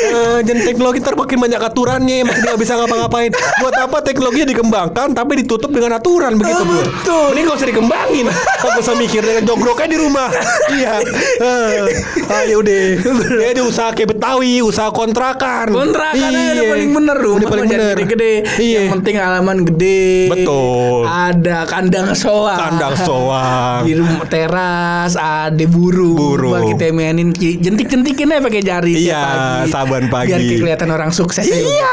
Eh, 0.06 0.38
Dan 0.42 0.56
teknologi 0.62 0.98
ntar 0.98 1.14
makin 1.14 1.38
banyak 1.38 1.60
aturannya, 1.60 2.18
makin 2.22 2.42
nggak 2.42 2.58
bisa 2.58 2.72
ngapa-ngapain. 2.74 3.30
Buat 3.58 3.74
apa 3.78 3.98
teknologinya 4.00 4.48
dikembangkan 4.48 5.08
tapi 5.12 5.32
ditutup 5.38 5.70
dengan 5.70 5.96
aturan 5.96 6.36
begitu, 6.36 6.56
Oh, 6.56 6.66
Pur? 6.66 6.84
betul. 6.84 7.26
Mending 7.30 7.44
nggak 7.44 7.56
usah 7.56 7.68
dikembangin. 7.68 8.26
Nggak 8.26 8.80
usah 8.80 8.94
mikir 8.94 9.20
dengan 9.20 9.42
jogroknya 9.44 9.88
di 9.88 9.98
rumah. 9.98 10.28
iya. 10.70 10.94
Eh, 11.36 11.84
Ayo 12.38 12.58
deh. 12.60 12.98
Ya 13.36 13.50
di 13.52 13.62
usaha 13.66 13.90
kayak 13.90 14.08
Betawi, 14.08 14.60
usaha 14.60 14.88
kontrakan. 14.88 15.70
Kontrakan 15.70 16.16
aja 16.16 16.40
Iya. 16.56 16.62
paling 16.68 16.90
bener 16.92 17.16
rumah 17.16 17.36
Udah 17.36 17.48
paling 17.48 17.66
bener. 17.66 17.94
Gede-gede. 18.06 18.34
Iya. 18.56 18.78
Yang 18.78 18.88
penting 18.94 19.14
halaman 19.16 19.58
gede. 19.64 20.30
Betul. 20.30 21.02
Ada 21.04 21.66
kandang 21.66 22.08
soang. 22.12 22.54
Kandang 22.56 22.94
soang. 22.96 23.82
Di 23.82 23.92
rumah 23.94 24.24
teras 24.24 25.14
ada 25.14 25.64
burung. 25.66 26.14
Burung. 26.16 26.52
Buat 26.52 26.64
kita 26.72 26.90
mainin 26.90 27.30
ki- 27.30 27.58
jentik-jentikin 27.58 28.30
aja 28.30 28.40
pakai 28.40 28.62
jari 28.62 28.94
Iya, 28.96 29.18
pagi. 29.18 29.70
saban 29.70 30.04
pagi. 30.06 30.30
Biar 30.30 30.40
kelihatan 30.56 30.88
orang 30.88 31.10
sukses. 31.10 31.44
Iya, 31.44 31.90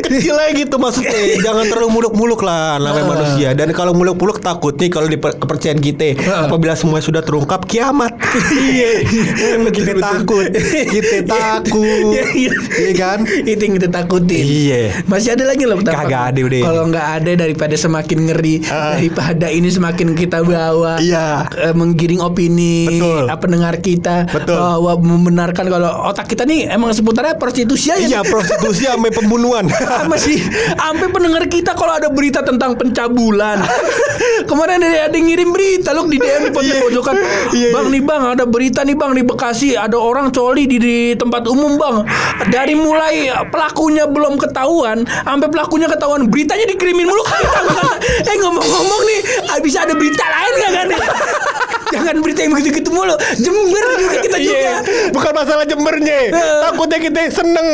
kecil 0.00 0.34
aja 0.34 0.52
gitu 0.54 0.76
maksudnya. 0.76 1.12
Jangan 1.46 1.64
terlalu 1.66 1.90
muluk-muluk 1.92 2.40
lah 2.40 2.78
namanya 2.78 2.96
Heeh. 2.96 3.08
manusia. 3.10 3.48
Dan 3.52 3.68
kalau 3.72 3.92
muluk-muluk 3.92 4.40
takut 4.40 4.74
nih 4.74 4.88
kalau 4.88 5.06
di 5.06 5.16
per- 5.16 5.36
kepercayaan 5.36 5.78
kita 5.78 6.16
apabila 6.42 6.72
semua 6.74 6.98
sudah 6.98 7.20
terungkap 7.20 7.66
kiamat. 7.66 8.14
Iya, 8.52 9.04
kita 9.76 9.92
takut, 9.96 10.46
kita 10.86 11.18
takut, 11.24 12.12
Iya, 12.14 12.24
iya. 12.32 12.52
iya 12.78 12.92
kan? 12.94 13.18
Itu 13.26 13.60
yang 13.60 13.74
kita 13.74 13.88
takutin. 13.90 14.44
Iya. 14.44 14.82
Masih 15.04 15.32
ada 15.32 15.44
lagi 15.44 15.62
loh 15.62 15.76
petapa. 15.76 16.02
Kagak 16.02 16.22
ada 16.30 16.40
udah. 16.40 16.60
Kalau 16.62 16.82
nggak 16.86 17.08
ada 17.14 17.32
daripada 17.36 17.74
semakin 17.74 18.18
ngeri, 18.24 18.54
Ah. 18.64 18.94
daripada 18.94 19.46
ini 19.48 19.68
semakin 19.68 20.08
kita 20.12 20.40
bawa, 20.40 20.98
Iya. 20.98 21.48
eh, 21.60 21.74
menggiring 21.74 22.20
opini, 22.20 22.86
Betul. 22.88 23.24
eh, 23.26 23.36
pendengar 23.36 23.74
kita, 23.78 24.26
Betul. 24.26 24.54
bahwa 24.54 24.92
membenarkan 24.96 25.66
kalau 25.66 25.90
otak 26.06 26.26
kita 26.26 26.42
nih 26.42 26.68
emang 26.68 26.90
seputarnya 26.90 27.34
prostitusi 27.34 27.90
aja. 27.90 28.06
Iya, 28.06 28.20
prostitusi 28.22 28.84
sampai 28.84 29.10
pembunuhan. 29.10 29.66
sama 29.94 30.16
sih 30.16 30.38
sampai 30.74 31.08
pendengar 31.08 31.46
kita 31.46 31.72
kalau 31.72 31.92
ada 31.92 32.08
berita 32.08 32.40
tentang 32.40 32.74
pencabulan 32.74 33.62
kemarin 34.50 34.78
ada, 34.78 35.08
ada 35.08 35.14
yang 35.14 35.26
ngirim 35.26 35.48
berita 35.48 35.90
loh 35.90 36.04
di 36.04 36.16
DM 36.16 36.42
di 36.44 36.52
Iya. 36.54 36.76
pojokan 36.78 37.16
Iya, 37.50 37.68
bang 37.70 37.86
nih 37.88 38.02
bang 38.02 38.22
ada 38.30 38.44
berita 38.44 38.80
nih 38.80 38.92
bang 38.92 39.12
di 39.12 39.22
Bekasi 39.22 39.68
ada 39.74 39.96
orang 39.96 40.28
coli 40.28 40.64
di, 40.64 40.76
di 40.76 40.96
tempat 41.14 41.44
umum 41.44 41.74
bang 41.74 41.96
dari 42.48 42.74
mulai 42.74 43.14
pelakunya 43.48 44.04
belum 44.04 44.36
ketahuan 44.36 44.83
sampai 45.24 45.48
pelakunya 45.48 45.88
ketahuan 45.88 46.28
beritanya 46.28 46.68
dikirimin 46.68 47.08
mulu 47.08 47.24
Bang. 47.24 47.44
eh 48.30 48.36
ngomong-ngomong 48.38 49.00
nih 49.08 49.20
bisa 49.64 49.88
ada 49.88 49.96
berita 49.96 50.24
lain 50.28 50.52
gak 50.60 50.72
kan 50.76 50.88
jangan 51.94 52.16
berita 52.18 52.40
yang 52.42 52.52
begitu-gitu 52.52 52.90
mulu 52.90 53.14
Jember 53.36 53.84
juga 54.02 54.18
kita 54.20 54.38
juga 54.38 54.52
Iya, 54.54 54.76
bukan 55.10 55.32
masalah 55.34 55.64
Jembernya. 55.64 56.18
Heeh. 56.30 56.60
Takutnya 56.62 56.98
kita 57.00 57.20
seneng. 57.28 57.68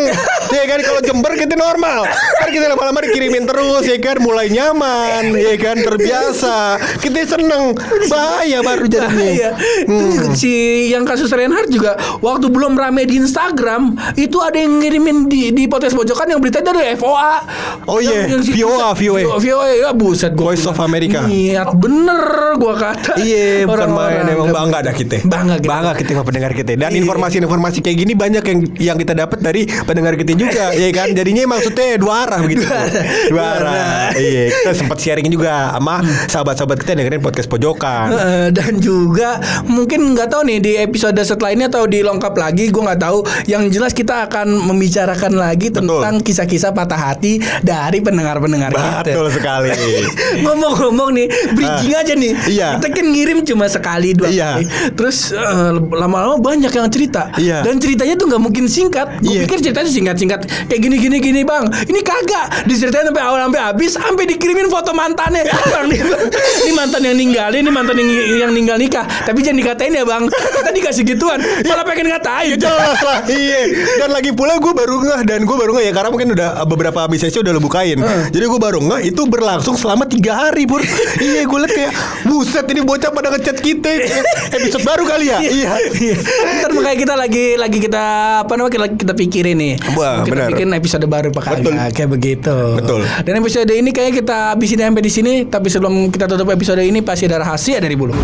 ya 0.51 0.63
kan 0.67 0.81
kalau 0.81 1.01
Jember 1.01 1.33
kita 1.35 1.55
normal. 1.55 2.05
Kan 2.37 2.49
kita 2.51 2.67
lama-lama 2.67 3.01
dikirimin 3.05 3.45
terus 3.45 3.85
ya 3.85 3.97
kan 3.97 4.17
mulai 4.19 4.49
nyaman, 4.49 5.33
ya 5.33 5.55
kan 5.57 5.77
terbiasa. 5.77 6.81
Kita 6.99 7.21
seneng. 7.27 7.77
Bahaya 8.07 8.61
baru 8.61 8.85
jadinya. 8.87 9.13
Bahaya. 9.13 9.51
Juga 9.87 10.29
si 10.35 10.53
yang 10.89 11.05
kasus 11.05 11.31
Reinhardt 11.31 11.69
juga 11.69 11.95
waktu 12.21 12.49
belum 12.49 12.75
rame 12.75 13.05
di 13.05 13.19
Instagram 13.19 13.95
itu 14.15 14.41
ada 14.41 14.57
yang 14.57 14.81
ngirimin 14.81 15.27
di 15.27 15.51
di 15.51 15.65
podcast 15.67 15.95
pojokan 15.95 16.27
yang 16.29 16.41
berita 16.41 16.61
dari 16.61 16.97
FOA. 16.97 17.35
Oh 17.87 17.99
iya, 17.99 18.27
si- 18.41 18.57
VOA, 18.57 18.93
VOA. 18.93 19.39
VOA 19.39 19.69
ya 19.79 19.91
buset 19.93 20.33
gua 20.35 20.51
Voice 20.51 20.67
of 20.67 20.83
America. 20.83 21.23
Niat 21.23 21.71
bener 21.79 22.23
gua 22.59 22.75
kata. 22.75 23.15
Iya, 23.17 23.63
bukan 23.63 23.91
main 23.95 24.10
Orang-orang. 24.13 24.37
emang 24.37 24.51
bangga 24.51 24.79
dah 24.83 24.95
kita. 24.95 25.17
Bangga 25.23 25.55
kita. 25.57 25.71
Bangga 25.71 25.93
kita 25.95 26.11
sama 26.13 26.25
pendengar 26.25 26.53
kita. 26.53 26.73
Dan 26.75 26.91
Iya. 26.91 26.99
informasi-informasi 27.01 27.79
kayak 27.81 27.97
gini 27.99 28.13
banyak 28.15 28.45
yang 28.45 28.59
yang 28.81 28.97
kita 28.97 29.13
dapat 29.15 29.39
dari 29.39 29.63
pendengar 29.83 30.15
kita 30.15 30.33
juga, 30.35 30.65
ya 30.83 30.91
kan? 30.91 31.09
Jadinya 31.11 31.45
maksudnya 31.47 31.97
dua 31.97 32.25
arah 32.25 32.39
begitu. 32.41 32.65
Dua 33.29 33.45
arah. 33.57 34.11
Iya, 34.13 34.43
kita 34.51 34.71
sempat 34.75 34.99
sharing 34.99 35.29
juga 35.29 35.71
sama 35.71 36.01
sahabat-sahabat 36.27 36.77
kita 36.79 36.89
yang 36.93 37.01
dengerin 37.05 37.21
podcast 37.21 37.47
pojokan. 37.47 38.07
Eh, 38.11 38.49
dan 38.51 38.79
juga 38.79 39.39
mungkin 39.65 40.13
nggak 40.13 40.29
tahu 40.29 40.43
nih 40.45 40.59
di 40.59 40.73
episode 40.77 41.17
setelah 41.21 41.53
ini 41.53 41.67
atau 41.67 41.85
di 41.85 42.01
lengkap 42.01 42.33
lagi 42.33 42.69
gue 42.69 42.81
nggak 42.81 43.01
tahu 43.01 43.19
yang 43.45 43.69
jelas 43.69 43.93
kita 43.93 44.25
akan 44.25 44.47
membicarakan 44.65 45.35
lagi 45.35 45.69
tentang 45.69 46.19
kisah-kisah 46.19 46.71
patah 46.71 46.99
hati 46.99 47.37
dari 47.61 48.01
pendengar-pendengar 48.01 48.71
kita 48.71 49.13
Betul 49.13 49.29
sekali. 49.31 49.69
Ngomong-ngomong 50.45 51.11
nih, 51.13 51.27
bridging 51.53 51.95
aja 51.95 52.15
nih. 52.15 52.33
Iya. 52.49 52.69
Kita 52.79 52.89
kan 52.91 53.07
ngirim 53.07 53.39
cuma 53.45 53.67
sekali 53.67 54.00
dua 54.11 54.29
Iya. 54.29 54.49
kali. 54.57 54.65
Terus 54.97 55.19
eh, 55.33 55.71
lama-lama 55.77 56.37
banyak 56.39 56.73
yang 56.73 56.89
cerita. 56.89 57.29
Iya. 57.37 57.61
Dan 57.61 57.77
ceritanya 57.77 58.15
tuh 58.17 58.27
nggak 58.29 58.43
mungkin 58.43 58.65
singkat. 58.67 59.21
Gue 59.21 59.37
Iya. 59.37 59.41
pikir 59.45 59.59
ceritanya 59.61 59.91
singkat-singkat. 59.91 60.41
Kayak 60.67 60.81
gini 60.81 60.97
gini 60.97 61.17
gini 61.21 61.41
bang. 61.43 61.65
Ini 61.69 62.01
kagak. 62.01 62.65
Diceritain 62.65 63.07
sampai 63.07 63.23
awal 63.23 63.41
sampai 63.45 63.61
habis. 63.63 63.91
Sampai 63.95 64.25
dikirimin 64.27 64.69
foto 64.69 64.91
mantannya. 64.93 65.45
bang, 65.47 65.87
ini 66.65 66.73
mantan 66.73 67.01
yang 67.05 67.17
ninggal. 67.17 67.51
Ini 67.53 67.71
mantan 67.71 67.95
yang, 67.97 68.11
yang 68.49 68.51
ninggal 68.51 68.77
nikah. 68.77 69.05
Tapi 69.05 69.39
jangan 69.41 69.59
dikatain 69.61 69.93
ya 69.93 70.05
bang. 70.05 70.25
Kita 70.31 70.71
dikasih 70.73 71.05
gituan. 71.05 71.39
Malah 71.65 71.85
pengen 71.85 72.09
ngatain. 72.09 72.51
Ya 72.51 72.57
jelas 72.59 72.99
lah 73.01 73.19
Iya 73.27 73.61
Dan 74.03 74.11
lagi 74.11 74.31
pula 74.33 74.59
gue 74.59 74.73
baru 74.73 74.99
ngeh 74.99 75.21
Dan 75.23 75.47
gue 75.47 75.57
baru 75.57 75.71
ngeh 75.77 75.85
ya 75.87 75.93
Karena 75.93 76.09
mungkin 76.11 76.29
udah 76.35 76.67
beberapa 76.67 77.07
sesi 77.15 77.39
udah 77.39 77.53
lo 77.53 77.61
bukain 77.61 77.99
Jadi 78.29 78.45
gue 78.45 78.61
baru 78.61 78.81
ngeh 78.83 79.01
Itu 79.09 79.25
berlangsung 79.25 79.79
selama 79.79 80.05
tiga 80.05 80.35
hari 80.37 80.67
Pur 80.67 80.83
Iya 81.17 81.47
gue 81.47 81.59
liat 81.59 81.73
kayak 81.73 81.93
Buset 82.27 82.67
ini 82.69 82.81
bocah 82.83 83.11
pada 83.11 83.29
ngechat 83.31 83.57
kita 83.61 83.80
Episode 84.57 84.85
baru 84.85 85.03
kali 85.09 85.33
ya 85.33 85.39
Iya 85.41 85.71
Iya. 85.97 86.17
Ntar 86.61 86.71
makanya 86.77 86.99
kita 86.99 87.15
lagi 87.17 87.45
lagi 87.57 87.79
kita 87.81 88.05
apa 88.47 88.53
namanya 88.57 88.73
kita, 88.73 88.87
kita 88.97 89.13
pikirin 89.17 89.57
nih. 89.59 89.75
Wah, 89.97 90.23
kita 90.23 90.37
benar. 90.37 90.49
bikin 90.53 90.69
episode 90.77 91.05
baru 91.09 91.29
Pak 91.33 91.61
Betul. 91.61 91.75
Kayak 91.97 92.11
begitu. 92.11 92.57
Betul. 92.77 93.01
Dan 93.25 93.33
episode 93.41 93.73
ini 93.73 93.91
kayaknya 93.91 94.15
kita 94.23 94.37
habisin 94.55 94.81
sampai 94.81 95.03
di 95.05 95.13
sini. 95.13 95.33
Tapi 95.49 95.67
sebelum 95.73 96.13
kita 96.13 96.29
tutup 96.29 96.49
episode 96.53 96.81
ini 96.85 97.01
pasti 97.01 97.27
ada 97.27 97.41
rahasia 97.43 97.81
dari 97.81 97.97
bulu. 97.97 98.15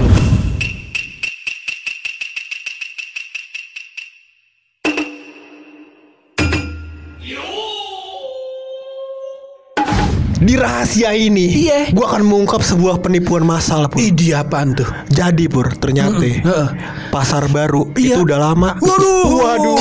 Di 10.56 10.64
rahasia 10.64 11.12
ini 11.12 11.68
Iya. 11.68 11.92
Gue 11.92 12.00
akan 12.00 12.24
mengungkap 12.24 12.64
sebuah 12.64 13.04
penipuan 13.04 13.44
massal 13.44 13.92
Pur 13.92 14.00
dia 14.00 14.40
apaan 14.40 14.72
tuh? 14.72 14.88
Jadi 15.12 15.52
Pur 15.52 15.68
ternyata 15.76 16.16
Heeh. 16.24 16.68
Pasar 17.12 17.44
baru 17.52 17.92
Iya. 17.92 18.16
Itu 18.16 18.24
udah 18.24 18.40
lama 18.40 18.72
Waduh. 18.80 19.36
Waduh 19.36 19.76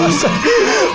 Pasar, 0.00 0.32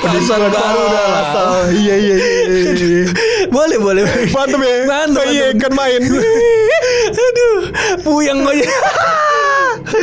pasar 0.02 0.42
baru 0.50 0.82
udah 0.90 1.06
lah. 1.06 1.70
Iya 1.70 1.96
iya 2.02 2.16
iya 2.18 3.06
Boleh 3.54 3.78
boleh. 3.78 4.10
Mantep 4.34 4.58
ya 4.58 4.76
Mantep, 4.90 5.26
Iya 5.30 5.48
kan 5.62 5.72
main 5.78 6.02
Aduh, 7.22 7.58
puyeng 8.02 8.42
gue. 8.42 8.66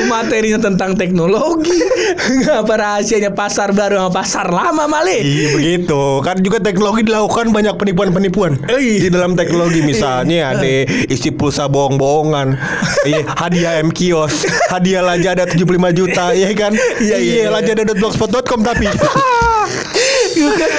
Materinya 0.08 0.58
tentang 0.60 0.94
teknologi. 0.94 1.78
Apa 2.60 2.74
rahasianya 2.74 3.32
pasar 3.32 3.72
baru 3.72 4.00
sama 4.00 4.10
pasar 4.12 4.46
lama 4.48 4.84
male? 4.86 5.20
Iya 5.20 5.54
begitu 5.54 6.20
Kan 6.24 6.40
juga 6.40 6.58
teknologi 6.60 7.04
dilakukan 7.04 7.52
banyak 7.52 7.74
penipuan-penipuan 7.76 8.58
Iya. 8.68 9.06
Di 9.06 9.08
dalam 9.12 9.36
teknologi 9.36 9.80
misalnya 9.80 10.56
ada 10.56 10.66
isi 11.08 11.30
pulsa 11.32 11.68
bohong-bohongan 11.68 12.56
Iya 13.04 13.22
hadiah 13.36 13.72
M 13.80 13.92
kios 13.92 14.44
Hadiah 14.72 15.04
Lazada 15.04 15.44
75 15.44 15.64
juta 15.96 16.32
Iya 16.32 16.50
kan 16.56 16.72
Iya, 17.00 17.16
iya, 17.20 17.34
iya. 17.44 17.52
Lazada.blogspot.com 17.52 18.60
tapi 18.64 18.86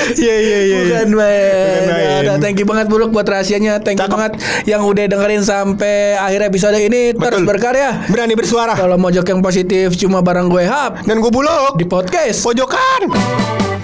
Iya 0.10 0.36
iya 0.36 0.36
iya 0.40 0.60
iya. 0.64 0.78
Bukan 0.84 1.10
main. 1.16 1.80
Bukan 1.80 1.84
main. 1.90 2.22
Ada, 2.26 2.34
thank 2.42 2.58
you 2.58 2.68
banget 2.68 2.86
Buluk 2.90 3.10
buat 3.14 3.26
rahasianya. 3.26 3.82
Thank 3.82 4.02
you 4.02 4.06
Cakep. 4.06 4.16
banget 4.16 4.34
yang 4.66 4.82
udah 4.86 5.06
dengerin 5.10 5.44
sampai 5.46 6.18
akhir 6.18 6.50
episode 6.50 6.78
ini. 6.78 7.14
Terus 7.16 7.42
Betul. 7.42 7.50
berkarya. 7.50 7.90
Berani 8.10 8.34
bersuara 8.36 8.74
Kalau 8.76 8.98
mojok 9.00 9.26
yang 9.26 9.40
positif 9.40 9.96
cuma 10.00 10.20
barang 10.20 10.48
gue 10.52 10.64
hap 10.66 11.04
Dan 11.06 11.24
gue 11.24 11.32
bulog 11.32 11.78
di 11.78 11.86
podcast. 11.86 12.44
Pojokan 12.44 13.79